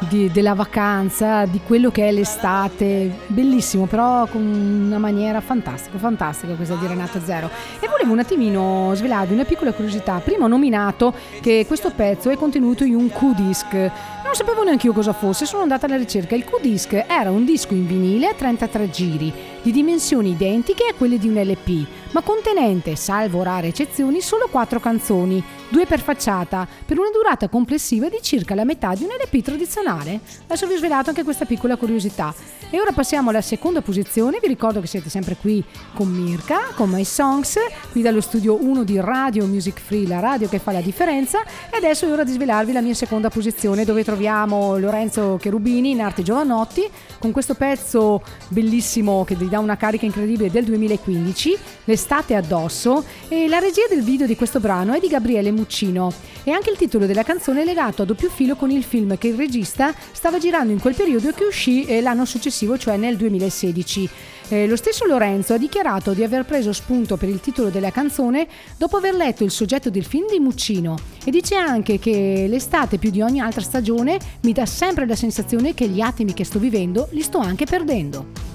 di- 0.00 0.30
della 0.30 0.54
vacanza, 0.54 1.44
di 1.46 1.60
quello 1.64 1.90
che 1.90 2.08
è 2.08 2.12
l'estate. 2.12 3.10
Bellissimo, 3.26 3.86
però 3.86 4.26
con 4.26 4.42
una 4.42 4.98
maniera 4.98 5.40
fantastica, 5.40 5.98
fantastica 5.98 6.54
questa 6.54 6.74
di 6.74 6.86
Renato 6.86 7.20
Zero. 7.24 7.50
E 7.80 7.88
volevo 7.88 8.12
un 8.12 8.18
attimino 8.18 8.92
svelarvi 8.94 9.32
una 9.32 9.44
piccola 9.44 9.72
curiosità. 9.72 10.20
Prima 10.24 10.44
ho 10.44 10.48
nominato 10.48 11.14
che 11.40 11.64
questo 11.66 11.90
pezzo 11.90 12.30
è 12.30 12.36
contenuto 12.36 12.84
in 12.84 12.94
un 12.94 13.08
Q-disc. 13.10 13.72
Non 13.72 14.34
sapevo 14.34 14.64
neanche 14.64 14.86
io 14.86 14.92
cosa 14.92 15.12
fosse, 15.12 15.46
sono 15.46 15.62
andata 15.62 15.86
alla 15.86 15.96
ricerca. 15.96 16.34
Il 16.34 16.44
Q-disc 16.44 17.04
era 17.06 17.30
un 17.30 17.44
disco 17.44 17.74
in 17.74 17.86
vinile 17.86 18.28
a 18.28 18.34
33 18.34 18.90
giri, 18.90 19.32
di 19.62 19.70
dimensioni 19.70 20.30
identiche 20.30 20.86
a 20.90 20.94
quelle 20.96 21.18
di 21.18 21.28
un 21.28 21.40
LP, 21.40 21.86
ma 22.12 22.22
contenente, 22.22 22.96
salvo 22.96 23.42
rare 23.42 23.68
eccezioni, 23.68 24.20
solo 24.20 24.48
4 24.50 24.80
canzoni, 24.80 25.42
due 25.74 25.86
per 25.86 25.98
facciata, 25.98 26.68
per 26.86 27.00
una 27.00 27.10
durata 27.12 27.48
complessiva 27.48 28.08
di 28.08 28.18
circa 28.22 28.54
la 28.54 28.64
metà 28.64 28.94
di 28.94 29.02
un 29.02 29.10
LP 29.10 29.42
tradizionale. 29.42 30.20
Adesso 30.46 30.68
vi 30.68 30.74
ho 30.74 30.76
svelato 30.76 31.08
anche 31.08 31.24
questa 31.24 31.46
piccola 31.46 31.74
curiosità. 31.74 32.32
E 32.70 32.80
ora 32.80 32.92
passiamo 32.92 33.30
alla 33.30 33.40
seconda 33.40 33.82
posizione, 33.82 34.38
vi 34.40 34.46
ricordo 34.46 34.80
che 34.80 34.86
siete 34.86 35.08
sempre 35.08 35.34
qui 35.34 35.64
con 35.94 36.08
Mirka, 36.08 36.70
con 36.76 36.90
My 36.90 37.04
Songs, 37.04 37.56
qui 37.90 38.02
dallo 38.02 38.20
studio 38.20 38.56
1 38.62 38.84
di 38.84 39.00
Radio 39.00 39.46
Music 39.46 39.80
Free, 39.80 40.06
la 40.06 40.20
radio 40.20 40.48
che 40.48 40.60
fa 40.60 40.70
la 40.70 40.80
differenza, 40.80 41.42
e 41.42 41.76
adesso 41.76 42.06
è 42.06 42.12
ora 42.12 42.22
di 42.22 42.32
svelarvi 42.32 42.70
la 42.70 42.80
mia 42.80 42.94
seconda 42.94 43.28
posizione 43.28 43.84
dove 43.84 44.04
troviamo 44.04 44.78
Lorenzo 44.78 45.38
Cherubini 45.40 45.90
in 45.90 46.00
arte 46.00 46.22
Giovanotti 46.22 46.88
con 47.18 47.32
questo 47.32 47.54
pezzo 47.54 48.22
bellissimo 48.48 49.24
che 49.24 49.34
vi 49.34 49.48
dà 49.48 49.58
una 49.58 49.76
carica 49.76 50.04
incredibile 50.04 50.50
del 50.50 50.64
2015, 50.64 51.58
L'estate 51.84 52.34
addosso, 52.34 53.04
e 53.28 53.46
la 53.48 53.58
regia 53.58 53.86
del 53.88 54.02
video 54.02 54.26
di 54.26 54.36
questo 54.36 54.60
brano 54.60 54.94
è 54.94 55.00
di 55.00 55.08
Gabriele 55.08 55.50
Muccino 55.64 56.12
e 56.44 56.50
anche 56.50 56.70
il 56.70 56.76
titolo 56.76 57.06
della 57.06 57.22
canzone 57.22 57.62
è 57.62 57.64
legato 57.64 58.02
a 58.02 58.04
doppio 58.04 58.28
filo 58.28 58.54
con 58.54 58.70
il 58.70 58.84
film 58.84 59.16
che 59.16 59.28
il 59.28 59.34
regista 59.34 59.94
stava 60.12 60.38
girando 60.38 60.72
in 60.72 60.78
quel 60.78 60.94
periodo 60.94 61.30
e 61.30 61.34
che 61.34 61.44
uscì 61.44 61.84
eh, 61.86 62.02
l'anno 62.02 62.26
successivo, 62.26 62.76
cioè 62.76 62.96
nel 62.96 63.16
2016. 63.16 64.08
Eh, 64.48 64.66
lo 64.66 64.76
stesso 64.76 65.06
Lorenzo 65.06 65.54
ha 65.54 65.58
dichiarato 65.58 66.12
di 66.12 66.22
aver 66.22 66.44
preso 66.44 66.74
spunto 66.74 67.16
per 67.16 67.30
il 67.30 67.40
titolo 67.40 67.70
della 67.70 67.90
canzone 67.90 68.46
dopo 68.76 68.98
aver 68.98 69.14
letto 69.14 69.42
il 69.42 69.50
soggetto 69.50 69.88
del 69.88 70.04
film 70.04 70.26
di 70.30 70.38
Muccino 70.38 70.98
e 71.24 71.30
dice 71.30 71.56
anche 71.56 71.98
che 71.98 72.44
l'estate 72.46 72.98
più 72.98 73.10
di 73.10 73.22
ogni 73.22 73.40
altra 73.40 73.62
stagione 73.62 74.18
mi 74.42 74.52
dà 74.52 74.66
sempre 74.66 75.06
la 75.06 75.16
sensazione 75.16 75.72
che 75.72 75.88
gli 75.88 76.02
attimi 76.02 76.34
che 76.34 76.44
sto 76.44 76.58
vivendo 76.58 77.08
li 77.12 77.22
sto 77.22 77.38
anche 77.38 77.64
perdendo. 77.64 78.52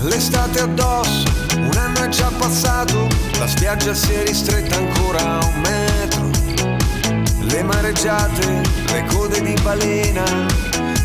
L'estate 0.00 0.60
addosso, 0.60 1.26
un 1.60 1.76
anno 1.76 2.04
è 2.04 2.08
già 2.08 2.30
passato, 2.36 3.08
la 3.38 3.46
spiaggia 3.46 3.94
si 3.94 4.12
è 4.12 4.24
ristretta 4.24 4.76
ancora 4.76 5.38
a 5.38 5.44
un 5.44 5.60
metro. 5.60 6.30
Le 7.40 7.62
mareggiate, 7.62 8.62
le 8.92 9.04
code 9.06 9.40
di 9.40 9.54
balena, 9.62 10.24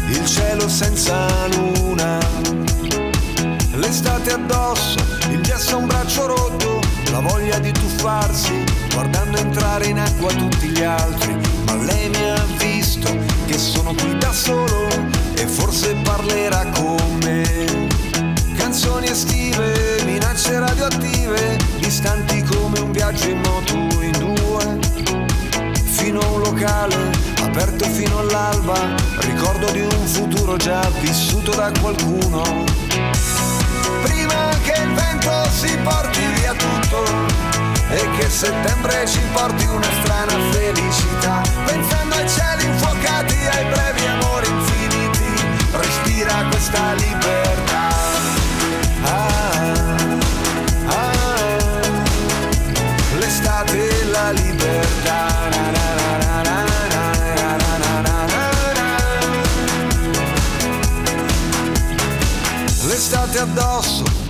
il 0.08 0.26
cielo 0.26 0.68
senza 0.68 1.47
luna. 1.47 2.20
L'estate 3.76 4.32
addosso, 4.32 4.99
il 5.30 5.41
gesso 5.41 5.76
a 5.76 5.78
un 5.78 5.88
braccio 5.88 6.28
rotto, 6.28 6.80
la 7.12 7.20
voglia 7.20 7.60
di 7.60 7.72
tuffarsi, 7.72 8.64
guardando 8.93 9.38
entrare 9.38 9.88
in 9.88 9.99
acqua 9.99 10.32
tutti 10.34 10.68
gli 10.68 10.84
altri. 10.84 11.36
Ma 11.66 11.76
lei 11.76 12.10
mi 12.10 12.30
ha 12.30 12.45
visto 12.58 13.10
che 13.45 13.58
sono 13.58 13.93
qui 13.93 14.18
da 14.18 14.32
solo 14.32 14.88
e 15.36 15.47
forse 15.47 15.95
parlerà 16.04 16.66
con 16.74 17.20
me. 17.24 17.93
Canzoni 18.64 19.09
estive, 19.09 20.03
minacce 20.05 20.57
radioattive, 20.57 21.57
distanti 21.80 22.41
come 22.43 22.80
un 22.80 22.91
viaggio 22.91 23.28
in 23.28 23.41
moto 23.41 23.74
in 23.74 24.11
due. 24.18 24.80
Fino 25.84 26.22
a 26.22 26.28
un 26.30 26.39
locale, 26.39 27.11
aperto 27.41 27.84
fino 27.89 28.20
all'alba, 28.20 28.95
ricordo 29.20 29.70
di 29.72 29.82
un 29.82 30.07
futuro 30.07 30.55
già 30.55 30.80
vissuto 31.01 31.51
da 31.51 31.74
qualcuno. 31.82 32.64
Prima 34.01 34.49
che 34.64 34.82
il 34.82 34.93
vento 34.93 35.49
si 35.51 35.78
porti 35.84 36.26
via 36.36 36.53
tutto 36.53 37.03
e 37.89 38.09
che 38.18 38.30
settembre 38.30 39.05
ci 39.05 39.20
porti 39.34 39.66
una 39.66 39.91
strana 40.01 40.39
felicità, 40.51 41.41
pensando 41.66 42.16
ai 42.16 42.30
cieli 42.30 42.64
infuocati, 42.64 43.36
ai 43.45 43.66
brevi 43.66 44.05
amori 44.05 44.47
infiniti, 44.47 45.47
respira 45.70 46.45
questa 46.49 46.93
libertà. 46.93 47.43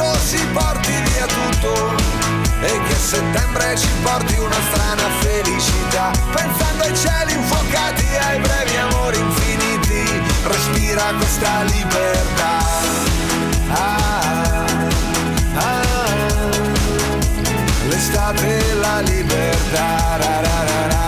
freddo 0.00 0.14
si 0.24 0.38
porti 0.52 0.92
via 1.12 1.26
tutto. 1.26 1.94
E 2.62 2.80
che 2.88 2.94
settembre 2.94 3.76
ci 3.76 3.88
porti 4.02 4.38
una 4.38 4.60
strana 4.70 5.08
felicità. 5.20 6.10
Pensando 6.32 6.84
ai 6.84 6.96
cieli 6.96 7.32
infuocati 7.32 8.06
ai 8.16 8.40
brevi 8.40 8.76
amori 8.76 9.18
infiniti. 9.18 10.22
Respira 10.44 11.12
questa 11.16 11.62
libertà. 11.62 12.58
Ah, 13.72 14.64
ah, 15.54 15.64
ah, 15.64 16.48
l'estate 17.88 18.70
e 18.70 18.74
la 18.74 19.00
libertà. 19.00 20.16
Ra, 20.16 20.40
ra, 20.40 20.40
ra, 20.42 20.98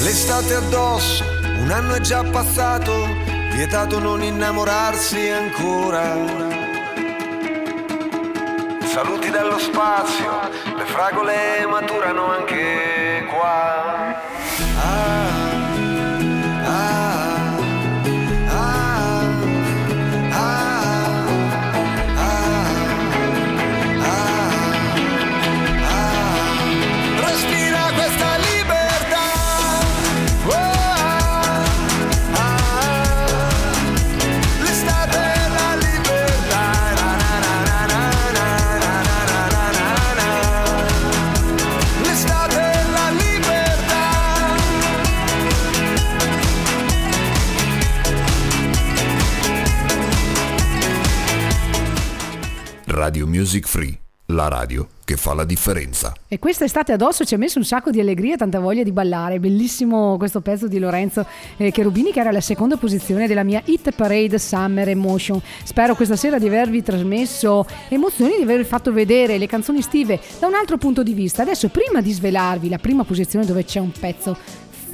l'estate 0.00 0.54
addosso 0.54 1.33
un 1.64 1.70
anno 1.70 1.94
è 1.94 2.00
già 2.00 2.22
passato, 2.22 2.92
vietato 3.54 3.98
non 3.98 4.22
innamorarsi 4.22 5.30
ancora. 5.30 6.14
Saluti 8.84 9.30
dallo 9.30 9.58
spazio, 9.58 10.50
le 10.76 10.84
fragole 10.84 11.66
maturano 11.66 12.26
anche 12.26 13.26
qua. 13.30 14.33
Music 53.54 53.68
Free, 53.68 53.96
la 54.34 54.48
radio 54.48 54.88
che 55.04 55.16
fa 55.16 55.32
la 55.32 55.44
differenza. 55.44 56.12
E 56.26 56.40
quest'estate 56.40 56.90
addosso 56.90 57.24
ci 57.24 57.34
ha 57.34 57.38
messo 57.38 57.58
un 57.58 57.64
sacco 57.64 57.92
di 57.92 58.00
allegria 58.00 58.34
e 58.34 58.36
tanta 58.36 58.58
voglia 58.58 58.82
di 58.82 58.90
ballare. 58.90 59.38
Bellissimo 59.38 60.16
questo 60.16 60.40
pezzo 60.40 60.66
di 60.66 60.80
Lorenzo 60.80 61.24
eh, 61.56 61.70
Cherubini 61.70 62.10
che 62.10 62.18
era 62.18 62.32
la 62.32 62.40
seconda 62.40 62.76
posizione 62.76 63.28
della 63.28 63.44
mia 63.44 63.62
Hit 63.64 63.94
Parade 63.94 64.40
Summer 64.40 64.88
Emotion. 64.88 65.40
Spero 65.62 65.94
questa 65.94 66.16
sera 66.16 66.40
di 66.40 66.48
avervi 66.48 66.82
trasmesso 66.82 67.64
emozioni, 67.90 68.34
di 68.38 68.42
avervi 68.42 68.64
fatto 68.64 68.92
vedere 68.92 69.38
le 69.38 69.46
canzoni 69.46 69.78
estive 69.78 70.20
da 70.40 70.48
un 70.48 70.54
altro 70.54 70.76
punto 70.76 71.04
di 71.04 71.12
vista. 71.12 71.42
Adesso 71.42 71.68
prima 71.68 72.00
di 72.00 72.10
svelarvi 72.10 72.68
la 72.68 72.78
prima 72.78 73.04
posizione 73.04 73.46
dove 73.46 73.64
c'è 73.64 73.78
un 73.78 73.92
pezzo 73.92 74.36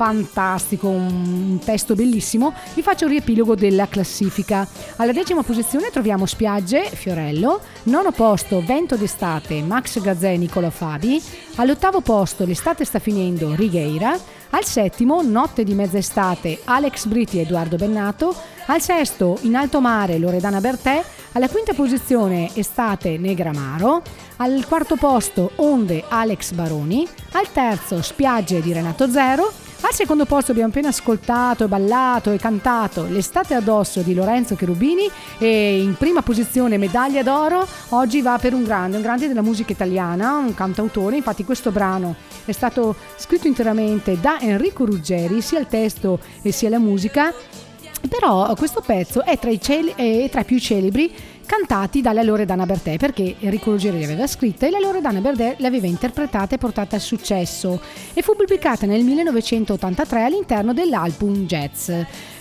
fantastico, 0.00 0.88
un 0.88 1.58
testo 1.62 1.94
bellissimo, 1.94 2.54
vi 2.72 2.80
faccio 2.80 3.04
il 3.04 3.10
riepilogo 3.10 3.54
della 3.54 3.86
classifica. 3.86 4.66
Alla 4.96 5.12
decima 5.12 5.42
posizione 5.42 5.90
troviamo 5.90 6.24
Spiagge, 6.24 6.84
Fiorello, 6.84 7.60
nono 7.82 8.10
posto 8.10 8.62
Vento 8.64 8.96
d'estate, 8.96 9.60
Max 9.60 10.00
Gazzè 10.00 10.32
e 10.32 10.38
Nicola 10.38 10.70
Fabi, 10.70 11.22
all'ottavo 11.56 12.00
posto 12.00 12.46
L'estate 12.46 12.86
sta 12.86 12.98
finendo, 12.98 13.54
Righeira, 13.54 14.18
al 14.48 14.64
settimo 14.64 15.20
Notte 15.20 15.64
di 15.64 15.74
mezza 15.74 15.98
estate, 15.98 16.60
Alex 16.64 17.04
Britti 17.04 17.36
e 17.36 17.42
Edoardo 17.42 17.76
Bennato, 17.76 18.34
al 18.68 18.80
sesto 18.80 19.36
In 19.42 19.54
alto 19.54 19.82
mare, 19.82 20.16
Loredana 20.16 20.62
Bertè, 20.62 21.04
alla 21.32 21.50
quinta 21.50 21.74
posizione 21.74 22.48
Estate 22.54 23.18
Negramaro, 23.18 24.00
al 24.36 24.64
quarto 24.66 24.96
posto 24.96 25.50
Onde 25.56 26.04
Alex 26.08 26.52
Baroni, 26.52 27.06
al 27.32 27.52
terzo 27.52 28.00
Spiagge 28.00 28.62
di 28.62 28.72
Renato 28.72 29.10
Zero, 29.10 29.52
al 29.82 29.94
secondo 29.94 30.24
posto 30.26 30.50
abbiamo 30.50 30.68
appena 30.68 30.88
ascoltato, 30.88 31.66
ballato 31.66 32.30
e 32.32 32.38
cantato 32.38 33.06
L'estate 33.06 33.54
addosso 33.54 34.02
di 34.02 34.14
Lorenzo 34.14 34.54
Cherubini 34.54 35.10
e 35.38 35.80
in 35.80 35.94
prima 35.94 36.22
posizione 36.22 36.76
Medaglia 36.76 37.22
d'oro. 37.22 37.66
Oggi 37.90 38.20
va 38.20 38.38
per 38.38 38.52
un 38.52 38.62
grande, 38.62 38.96
un 38.96 39.02
grande 39.02 39.26
della 39.26 39.42
musica 39.42 39.72
italiana, 39.72 40.36
un 40.36 40.54
cantautore, 40.54 41.16
infatti 41.16 41.44
questo 41.44 41.70
brano 41.70 42.14
è 42.44 42.52
stato 42.52 42.94
scritto 43.16 43.46
interamente 43.46 44.20
da 44.20 44.38
Enrico 44.40 44.84
Ruggeri, 44.84 45.40
sia 45.40 45.58
il 45.58 45.66
testo 45.66 46.20
sia 46.44 46.68
la 46.68 46.78
musica. 46.78 47.32
Però 48.08 48.54
questo 48.54 48.82
pezzo 48.84 49.22
è 49.24 49.38
tra 49.38 49.50
i, 49.50 49.60
celi- 49.60 49.92
è 49.94 50.28
tra 50.30 50.40
i 50.40 50.44
più 50.44 50.58
celebri 50.58 51.12
cantati 51.50 52.00
dalla 52.00 52.22
Loredana 52.22 52.64
Bertè 52.64 52.96
perché 52.96 53.34
Enrico 53.40 53.72
Ruggeri 53.72 53.98
le 53.98 54.04
aveva 54.04 54.28
scritte 54.28 54.68
e 54.68 54.70
la 54.70 54.78
Loredana 54.78 55.18
Bertè 55.18 55.56
le 55.58 55.66
aveva 55.66 55.88
interpretate 55.88 56.54
e 56.54 56.58
portate 56.58 56.94
al 56.94 57.00
successo 57.00 57.80
e 58.14 58.22
fu 58.22 58.36
pubblicata 58.36 58.86
nel 58.86 59.02
1983 59.02 60.22
all'interno 60.22 60.72
dell'album 60.72 61.46
Jazz. 61.46 61.90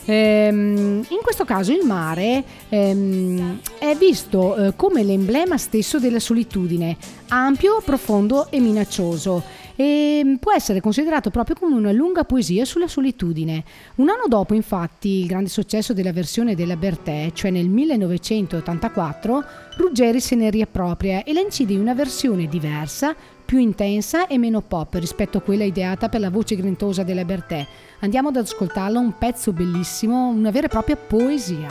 Ehm, 0.05 1.05
in 1.09 1.19
questo 1.21 1.45
caso 1.45 1.71
il 1.71 1.85
mare 1.85 2.43
ehm, 2.69 3.59
è 3.77 3.95
visto 3.95 4.55
eh, 4.55 4.75
come 4.75 5.03
l'emblema 5.03 5.57
stesso 5.57 5.99
della 5.99 6.19
solitudine, 6.19 6.97
ampio, 7.27 7.81
profondo 7.83 8.49
e 8.49 8.59
minaccioso 8.59 9.43
e 9.79 10.35
può 10.41 10.51
essere 10.51 10.81
considerato 10.81 11.29
proprio 11.29 11.55
come 11.55 11.73
una 11.73 11.93
lunga 11.93 12.25
poesia 12.25 12.65
sulla 12.65 12.89
solitudine. 12.89 13.63
Un 13.95 14.09
anno 14.09 14.25
dopo, 14.27 14.53
infatti, 14.53 15.21
il 15.21 15.25
grande 15.25 15.47
successo 15.47 15.93
della 15.93 16.11
versione 16.11 16.53
della 16.53 16.75
Bertè, 16.75 17.31
cioè 17.31 17.49
nel 17.49 17.69
1984, 17.69 19.45
Ruggeri 19.77 20.19
se 20.19 20.35
ne 20.35 20.49
riappropria 20.49 21.23
e 21.23 21.31
la 21.31 21.39
incide 21.39 21.71
in 21.71 21.79
una 21.79 21.93
versione 21.93 22.47
diversa, 22.47 23.15
più 23.45 23.57
intensa 23.57 24.27
e 24.27 24.37
meno 24.37 24.59
pop 24.59 24.95
rispetto 24.95 25.37
a 25.37 25.41
quella 25.41 25.63
ideata 25.63 26.09
per 26.09 26.19
la 26.19 26.29
voce 26.29 26.57
grintosa 26.57 27.03
della 27.03 27.23
Bertè. 27.23 27.65
Andiamo 28.01 28.29
ad 28.29 28.37
ascoltarlo, 28.37 28.97
un 28.97 29.17
pezzo 29.17 29.51
bellissimo, 29.51 30.29
una 30.29 30.51
vera 30.51 30.67
e 30.67 30.69
propria 30.69 30.95
poesia. 30.95 31.67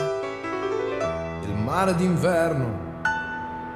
Il 1.43 1.55
mare 1.55 1.95
d'inverno 1.95 3.01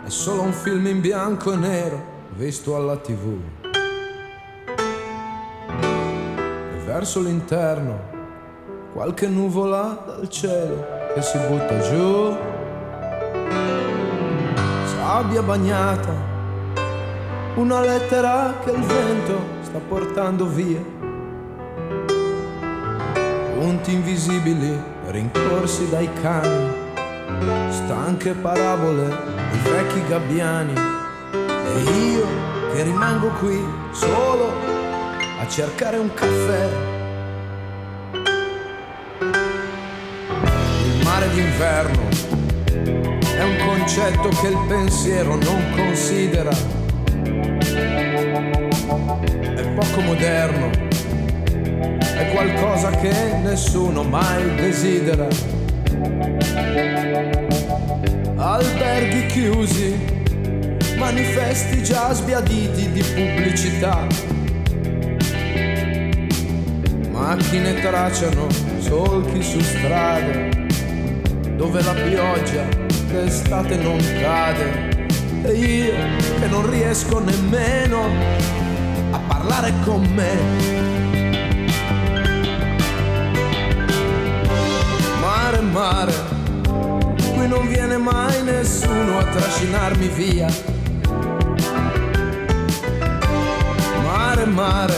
è 0.05 0.11
solo 0.11 0.43
un 0.43 0.53
film 0.53 0.87
in 0.87 1.01
bianco 1.01 1.55
e 1.55 1.57
nero 1.57 2.03
visto 2.37 2.77
alla 2.77 2.99
tv. 2.99 3.39
E 6.75 6.85
verso 6.85 7.23
l'interno 7.23 7.99
qualche 8.93 9.29
nuvola 9.29 10.05
dal 10.07 10.29
cielo 10.29 10.85
che 11.15 11.23
si 11.23 11.39
butta 11.49 11.79
giù. 11.79 12.37
Sabbia 14.95 15.41
bagnata, 15.41 16.13
una 17.55 17.81
lettera 17.81 18.59
che 18.63 18.73
il 18.73 18.83
vento 18.83 19.39
sta 19.63 19.79
portando 19.79 20.45
via. 20.45 21.02
Punti 23.63 23.93
invisibili 23.93 24.77
rincorsi 25.07 25.89
dai 25.89 26.13
cani 26.21 26.69
stanche 27.71 28.33
parabole 28.33 29.07
di 29.53 29.59
vecchi 29.71 30.05
gabbiani 30.09 30.73
e 30.73 31.83
io 32.11 32.27
che 32.73 32.83
rimango 32.83 33.29
qui 33.39 33.65
solo 33.93 34.53
a 35.39 35.47
cercare 35.47 35.97
un 35.99 36.13
caffè. 36.13 36.69
Il 40.85 41.05
mare 41.05 41.31
d'inverno 41.31 42.09
è 43.21 43.45
un 43.45 43.57
concetto 43.65 44.29
che 44.41 44.49
il 44.49 44.59
pensiero 44.67 45.37
non 45.37 45.71
considera. 45.77 46.51
È 49.55 49.69
poco 49.69 50.01
moderno, 50.01 50.82
è 52.15 52.31
qualcosa 52.33 52.91
che 52.91 53.13
nessuno 53.43 54.03
mai 54.03 54.55
desidera 54.57 55.29
alberghi 58.43 59.27
chiusi, 59.27 59.95
manifesti 60.97 61.83
già 61.83 62.13
sbiaditi 62.13 62.91
di 62.91 63.03
pubblicità. 63.03 64.07
Macchine 67.11 67.75
tracciano 67.81 68.49
solchi 68.79 69.43
su 69.43 69.61
strade 69.61 70.51
dove 71.57 71.83
la 71.83 71.95
pioggia 71.95 72.65
d'estate 73.07 73.77
non 73.77 73.99
cade. 74.21 74.91
E 75.45 75.53
io 75.53 75.93
che 76.41 76.47
non 76.49 76.69
riesco 76.69 77.21
nemmeno 77.21 78.09
a 79.11 79.19
parlare 79.19 79.73
con 79.85 80.03
me. 80.15 80.92
Mare, 85.73 86.13
qui 87.35 87.49
non 87.49 87.67
viene 87.67 87.97
mai 87.97 88.43
nessuno 88.43 89.21
a 89.21 89.25
trascinarmi 89.25 90.07
via. 90.09 90.47
Mare, 94.05 94.45
mare, 94.45 94.95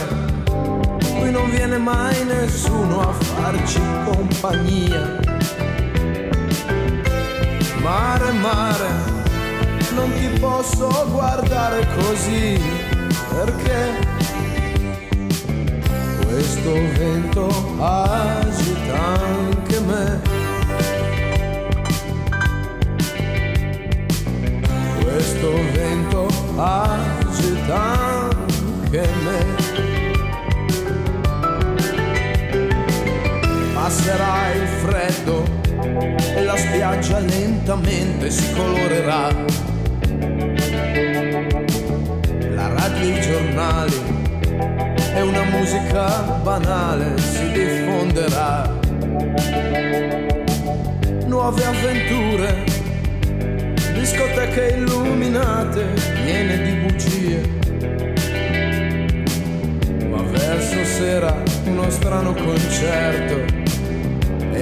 qui 0.99 1.31
non 1.31 1.49
viene 1.49 1.77
mai 1.77 2.25
nessuno 2.25 3.09
a 3.09 3.13
farci 3.13 3.79
compagnia. 4.03 5.17
Mare, 7.81 8.31
mare, 8.33 8.89
non 9.95 10.11
ti 10.11 10.39
posso 10.41 10.89
guardare 11.09 11.87
così 11.95 12.61
perché 13.29 14.07
questo 16.25 16.73
vento 16.97 17.47
agita 17.79 18.97
anche 19.23 19.79
me. 19.79 20.34
Passerà 34.05 34.53
il 34.53 34.67
freddo 34.67 35.43
e 36.35 36.43
la 36.43 36.55
spiaggia 36.55 37.17
lentamente 37.17 38.29
si 38.29 38.53
colorerà. 38.53 39.29
La 42.53 42.67
radio 42.67 43.01
e 43.01 43.17
i 43.17 43.21
giornali 43.21 44.01
e 45.11 45.21
una 45.21 45.43
musica 45.45 46.21
banale 46.43 47.17
si 47.17 47.51
diffonderà. 47.51 48.77
Nuove 51.25 51.65
avventure, 51.65 52.63
discoteche 53.91 54.75
illuminate, 54.77 55.83
piene 56.23 56.61
di 56.61 56.73
bugie. 56.73 57.41
Ma 60.09 60.21
verso 60.21 60.85
sera 60.85 61.41
uno 61.65 61.89
strano 61.89 62.35
concerto 62.35 63.64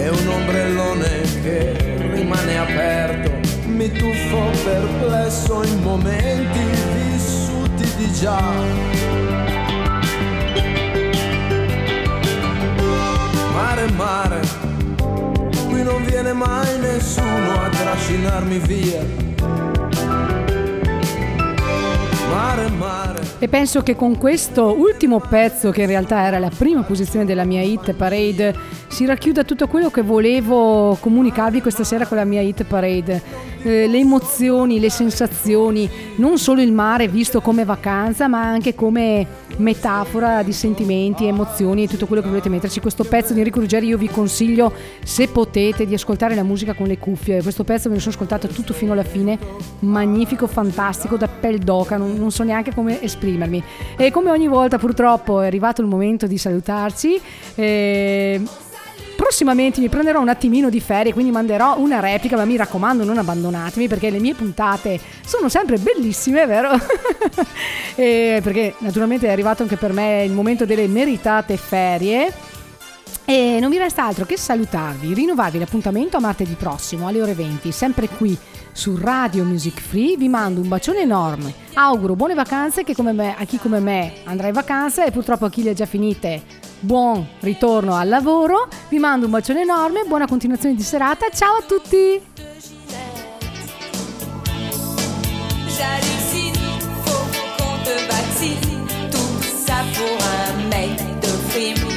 e 0.03 0.09
un 0.09 0.27
ombrellone 0.27 1.21
che 1.41 1.95
rimane 2.11 2.57
aperto. 2.57 3.31
Mi 3.67 3.89
tuffo 3.89 4.49
perplesso 4.65 5.63
in 5.63 5.81
momenti 5.81 6.59
vissuti 6.93 7.87
di 7.95 8.11
già. 8.11 8.41
Mare, 13.53 13.91
mare, 13.91 14.41
qui 15.69 15.83
non 15.83 16.03
viene 16.03 16.33
mai 16.33 16.79
nessuno 16.79 17.61
a 17.61 17.69
trascinarmi 17.69 18.57
via. 18.59 19.01
Mare, 22.29 22.69
mare. 22.69 23.21
E 23.39 23.47
penso 23.47 23.81
che 23.83 23.95
con 23.95 24.17
questo 24.17 24.77
ultimo 24.77 25.19
pezzo, 25.19 25.69
che 25.69 25.81
in 25.81 25.87
realtà 25.87 26.25
era 26.25 26.39
la 26.39 26.51
prima 26.55 26.81
posizione 26.83 27.25
della 27.25 27.43
mia 27.45 27.61
hit 27.61 27.93
parade, 27.93 28.72
si 28.93 29.07
racchiuda 29.07 29.43
tutto 29.43 29.67
quello 29.67 29.89
che 29.89 30.03
volevo 30.03 30.95
comunicarvi 30.99 31.61
questa 31.61 31.83
sera 31.83 32.05
con 32.05 32.15
la 32.15 32.25
mia 32.25 32.41
hit 32.41 32.63
parade. 32.63 33.21
Eh, 33.63 33.87
le 33.87 33.97
emozioni, 33.97 34.79
le 34.79 34.91
sensazioni, 34.91 35.89
non 36.17 36.37
solo 36.37 36.61
il 36.61 36.71
mare 36.71 37.07
visto 37.07 37.41
come 37.41 37.65
vacanza, 37.65 38.27
ma 38.27 38.43
anche 38.43 38.75
come 38.75 39.25
metafora 39.57 40.43
di 40.43 40.51
sentimenti, 40.51 41.25
emozioni 41.25 41.83
e 41.83 41.87
tutto 41.87 42.05
quello 42.05 42.21
che 42.21 42.27
volete 42.27 42.49
metterci. 42.49 42.81
Questo 42.81 43.03
pezzo 43.03 43.33
di 43.33 43.39
Enrico 43.39 43.61
Ruggeri 43.61 43.87
io 43.87 43.97
vi 43.97 44.09
consiglio, 44.09 44.71
se 45.03 45.27
potete, 45.27 45.87
di 45.87 45.95
ascoltare 45.95 46.35
la 46.35 46.43
musica 46.43 46.75
con 46.75 46.85
le 46.85 46.99
cuffie. 46.99 47.41
Questo 47.41 47.63
pezzo 47.63 47.89
me 47.89 47.95
lo 47.95 47.99
sono 47.99 48.13
ascoltato 48.13 48.47
tutto 48.47 48.73
fino 48.73 48.91
alla 48.91 49.03
fine, 49.03 49.39
magnifico, 49.79 50.45
fantastico, 50.45 51.17
da 51.17 51.27
pel 51.27 51.57
d'oca, 51.57 51.97
non, 51.97 52.13
non 52.15 52.29
so 52.29 52.43
neanche 52.43 52.71
come 52.71 53.01
esprimermi. 53.01 53.63
E 53.97 54.11
come 54.11 54.29
ogni 54.29 54.47
volta 54.47 54.77
purtroppo 54.77 55.41
è 55.41 55.47
arrivato 55.47 55.81
il 55.81 55.87
momento 55.87 56.27
di 56.27 56.37
salutarci. 56.37 57.19
Eh, 57.55 58.41
prossimamente 59.33 59.81
mi 59.81 59.89
prenderò 59.89 60.21
un 60.21 60.29
attimino 60.29 60.69
di 60.69 60.79
ferie, 60.79 61.11
quindi 61.11 61.31
manderò 61.31 61.79
una 61.79 61.99
replica, 61.99 62.35
ma 62.35 62.45
mi 62.45 62.55
raccomando 62.55 63.03
non 63.03 63.17
abbandonatemi 63.17 63.87
perché 63.87 64.11
le 64.11 64.19
mie 64.19 64.35
puntate 64.35 64.99
sono 65.25 65.49
sempre 65.49 65.79
bellissime, 65.79 66.45
vero? 66.45 66.69
perché 67.95 68.75
naturalmente 68.77 69.25
è 69.25 69.31
arrivato 69.31 69.63
anche 69.63 69.75
per 69.75 69.91
me 69.91 70.23
il 70.23 70.31
momento 70.33 70.67
delle 70.67 70.85
meritate 70.85 71.57
ferie. 71.57 72.31
E 73.25 73.59
non 73.61 73.69
vi 73.69 73.77
resta 73.77 74.03
altro 74.03 74.25
che 74.25 74.37
salutarvi, 74.37 75.13
rinnovarvi 75.13 75.59
l'appuntamento 75.59 76.17
a 76.17 76.19
martedì 76.19 76.55
prossimo 76.55 77.07
alle 77.07 77.21
ore 77.21 77.33
20, 77.33 77.71
sempre 77.71 78.09
qui 78.09 78.37
su 78.73 78.97
Radio 78.97 79.45
Music 79.45 79.79
Free. 79.79 80.17
Vi 80.17 80.27
mando 80.27 80.59
un 80.59 80.67
bacione 80.67 81.01
enorme, 81.01 81.53
auguro 81.75 82.15
buone 82.15 82.33
vacanze 82.33 82.83
me, 83.13 83.35
a 83.37 83.45
chi 83.45 83.57
come 83.57 83.79
me 83.79 84.13
andrà 84.25 84.47
in 84.47 84.53
vacanza 84.53 85.05
e 85.05 85.11
purtroppo 85.11 85.45
a 85.45 85.49
chi 85.49 85.63
le 85.63 85.69
ha 85.69 85.73
già 85.73 85.85
finite 85.85 86.61
buon 86.83 87.25
ritorno 87.39 87.95
al 87.95 88.09
lavoro. 88.09 88.67
Vi 88.89 88.99
mando 88.99 89.25
un 89.25 89.31
bacione 89.31 89.61
enorme, 89.61 90.03
buona 90.05 90.27
continuazione 90.27 90.75
di 90.75 90.83
serata. 90.83 91.27
Ciao 91.29 91.57
a 91.57 91.63
tutti! 91.65 92.21
Tout 99.11 99.43
ça 99.65 99.83
pour 99.93 100.17
un 100.49 100.67
mec 100.67 100.97
de 101.21 101.27
film. 101.49 101.92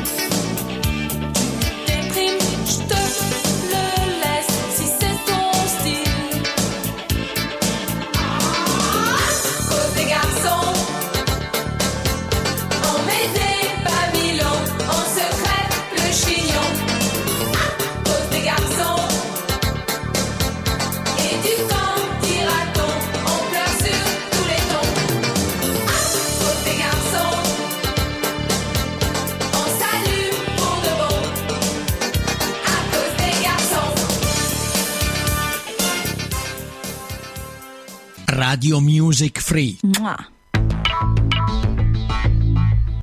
Radio 38.46 38.78
Music 38.78 39.40
Free. 39.40 39.76
Mua. 39.82 40.35